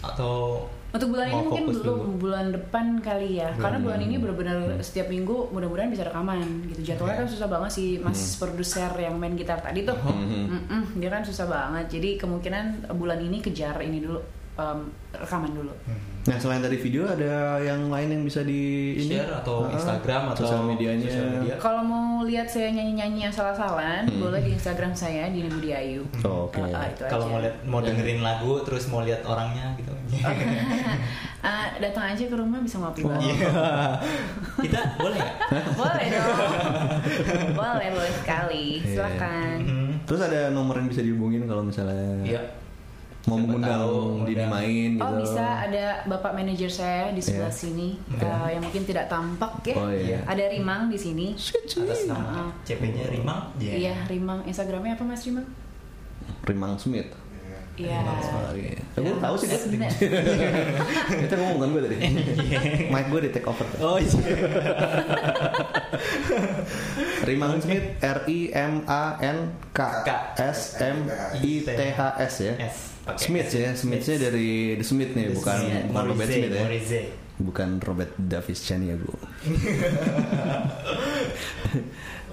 atau 0.00 0.66
Untuk 0.90 1.10
bulan 1.10 1.26
ini 1.26 1.34
mungkin 1.40 1.64
belum 1.66 1.82
dulu? 1.82 1.94
bulan 2.20 2.46
depan 2.50 2.86
kali 3.00 3.42
ya. 3.42 3.50
Karena 3.52 3.82
bulan 3.82 3.98
ini 3.98 4.14
benar-benar 4.14 4.58
setiap 4.78 5.06
minggu 5.08 5.50
mudah-mudahan 5.50 5.90
bisa 5.90 6.06
rekaman 6.06 6.38
gitu. 6.68 6.86
Jadwalnya 6.86 7.18
kan 7.18 7.28
susah 7.28 7.48
banget 7.48 7.70
sih 7.72 7.88
Mas 7.98 8.38
produser 8.38 8.94
yang 8.94 9.18
main 9.18 9.34
gitar 9.34 9.58
tadi 9.58 9.82
tuh. 9.82 9.98
Mm-mm, 9.98 10.94
dia 10.94 11.10
kan 11.10 11.22
susah 11.22 11.46
banget. 11.46 11.90
Jadi 11.90 12.14
kemungkinan 12.16 12.64
bulan 12.94 13.18
ini 13.18 13.38
kejar 13.38 13.74
ini 13.80 13.98
dulu 13.98 14.22
em, 14.54 14.78
rekaman 15.12 15.50
dulu. 15.50 15.74
Nah 16.24 16.36
selain 16.38 16.58
dari 16.58 16.74
video 16.76 17.04
ada 17.04 17.58
yang 17.58 17.86
lain 17.86 18.08
yang 18.08 18.22
bisa 18.22 18.40
di 18.40 18.94
ini? 18.96 19.12
Share 19.12 19.28
atau 19.36 19.66
Ah, 19.66 19.74
Instagram 19.74 20.22
atau 20.30 20.42
sosial 20.42 20.62
medianya. 20.64 21.04
sosial 21.04 21.28
media? 21.34 21.54
Kalau 21.56 21.82
mau 21.82 22.06
lihat 22.22 22.46
saya 22.46 22.70
nyanyi-nyanyi 22.70 23.20
yang 23.22 23.34
salah-salah, 23.34 24.06
boleh 24.08 24.40
di 24.40 24.54
Instagram 24.54 24.90
saya 24.90 25.28
di 25.28 25.44
Budi 25.44 25.70
Ayu. 25.70 26.00
Oh, 26.22 26.48
oke. 26.48 26.62
Ah, 26.64 26.80
ah, 26.80 26.88
Kalau 27.04 27.28
mau 27.28 27.38
lihat 27.38 27.60
mau 27.62 27.78
dengerin 27.78 28.20
lagu 28.20 28.62
terus 28.62 28.88
mau 28.88 29.02
lihat 29.02 29.20
orangnya 29.22 29.74
gitu. 29.76 29.92
Ah, 31.44 31.68
datang 31.76 32.08
aja 32.08 32.24
ke 32.24 32.32
rumah 32.32 32.56
bisa 32.56 32.80
ngopi 32.80 33.04
Oh. 33.04 33.12
bareng. 33.12 33.20
Iya. 33.20 33.52
Kita 34.64 34.80
boleh 34.96 35.18
nggak? 35.20 35.36
boleh 35.76 36.06
dong. 36.08 36.36
boleh, 37.60 37.88
boleh 37.92 38.12
sekali. 38.16 38.66
Iya. 38.80 38.88
Silakan. 38.88 39.56
Mhm. 39.60 39.88
Terus 40.08 40.20
ada 40.22 40.48
nomor 40.48 40.80
yang 40.80 40.88
bisa 40.88 41.04
dihubungin 41.04 41.44
kalau 41.44 41.60
misalnya 41.60 42.24
Iya. 42.24 42.40
Mau 43.24 43.34
Siapa 43.34 43.46
mengundang 43.46 43.80
tahu, 43.80 44.28
Dini 44.28 44.44
main 44.44 44.88
gitu. 44.94 45.02
Oh 45.02 45.12
bisa 45.16 45.46
ada 45.64 45.84
bapak 46.04 46.32
manajer 46.34 46.68
saya 46.68 47.08
di 47.08 47.18
sebelah 47.18 47.48
Iya. 47.48 47.56
sini 47.56 47.88
Oke. 48.06 48.20
eh, 48.20 48.48
yang 48.52 48.62
mungkin 48.62 48.82
tidak 48.84 49.08
tampak 49.08 49.52
ya. 49.64 49.74
Oh, 49.74 49.88
iya. 49.88 50.18
Ada 50.24 50.44
Rimang 50.50 50.88
di 50.88 50.98
sini. 50.98 51.32
Atas 51.32 52.04
nama 52.04 52.20
Ah. 52.20 52.50
CP-nya 52.62 53.08
Rimang. 53.08 53.48
Iya 53.56 53.96
Rimang. 54.04 54.44
Instagramnya 54.44 54.92
apa 54.92 55.04
Mas 55.04 55.24
Rimang? 55.24 55.48
Rimang 56.42 56.76
Smith. 56.76 57.08
Iya. 57.74 58.06
Oh, 58.06 58.54
iya. 58.54 58.78
Gue 58.94 59.18
tahu 59.18 59.34
sih 59.34 59.50
dia. 59.50 59.90
Itu 61.26 61.34
ngomong 61.34 61.58
kan 61.58 61.68
gue 61.72 61.82
tadi. 61.82 61.96
Mic 62.86 63.04
gue 63.08 63.20
di 63.24 63.30
take 63.32 63.48
over. 63.48 63.66
Oh 63.80 63.98
iya. 63.98 64.14
Rimang 67.24 67.58
Smith 67.58 67.82
R 67.98 68.18
I 68.26 68.40
M 68.52 68.84
A 68.86 69.16
N 69.18 69.38
K 69.72 69.78
K. 70.04 70.08
S 70.38 70.78
M 70.78 71.08
I 71.34 71.52
T 71.62 71.68
H 71.74 72.00
S 72.20 72.34
ya. 72.42 72.54
S. 72.62 72.93
Pakai 73.04 73.20
Smith 73.20 73.50
ya, 73.52 73.70
Smithnya 73.76 74.16
dari 74.16 74.80
The 74.80 74.84
Smith 74.84 75.12
nih, 75.12 75.28
bukan 75.36 75.58
Iya, 75.60 75.80
bukan 75.92 76.04
Robert 76.08 76.28
Smith 76.28 76.48
ya. 76.48 76.62
Morrissey. 76.64 77.04
Bukan 77.34 77.68
Robert 77.82 78.12
Davis 78.16 78.60
Chaniago. 78.64 79.12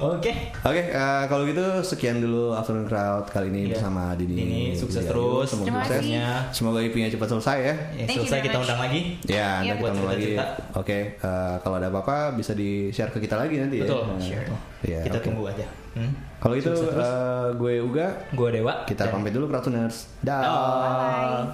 Oke. 0.02 0.32
Oke, 0.60 0.82
eh, 0.88 1.24
kalau 1.26 1.44
gitu 1.44 1.62
sekian 1.82 2.18
dulu 2.18 2.52
Afternoon 2.52 2.84
Crowd 2.84 3.26
kali 3.28 3.48
ini 3.48 3.62
Iya. 3.64 3.78
bersama 3.78 4.12
Dini. 4.14 4.34
Dini, 4.34 4.62
sukses 4.74 5.00
Diayu. 5.00 5.12
terus. 5.12 5.46
Semoga 5.48 5.66
Terima 5.68 5.80
sukses. 5.80 6.02
kasih. 6.02 6.18
Semoga 6.52 6.80
IP-nya 6.82 7.10
cepat 7.10 7.28
selesai 7.30 7.58
ya. 7.60 7.76
Ya, 7.96 8.06
selesai 8.10 8.40
kita 8.42 8.56
much. 8.56 8.66
undang 8.66 8.80
lagi. 8.82 9.02
Ya, 9.24 9.32
Iya, 9.32 9.48
nanti 9.64 9.78
buat 9.78 9.92
ketemu 9.92 10.08
lagi. 10.08 10.30
Oke, 10.74 10.98
eh, 11.16 11.56
kalau 11.60 11.76
ada 11.76 11.88
apa-apa 11.88 12.18
bisa 12.34 12.52
di-share 12.52 13.10
ke 13.10 13.20
kita 13.20 13.36
lagi 13.36 13.56
nanti 13.56 13.78
ya. 13.78 13.86
Betul. 13.86 14.02
Nah, 14.08 14.18
Share. 14.20 14.48
Iya, 14.82 15.00
kita 15.04 15.18
oke. 15.18 15.26
tunggu 15.28 15.44
aja. 15.46 15.66
Hmm? 15.92 16.12
Kalau 16.38 16.56
itu 16.56 16.72
Sukses 16.72 16.90
terus. 16.90 17.06
eh, 17.06 17.48
gue 17.54 17.74
Uga, 17.80 18.08
Gua 18.32 18.50
Dewa. 18.50 18.74
kita 18.84 19.06
Dan- 19.06 19.14
pamit 19.14 19.32
dulu 19.32 19.46
Crowdtuners. 19.46 20.10
Dah. 20.20 20.40
Bye. 20.40 20.50
How 20.50 21.54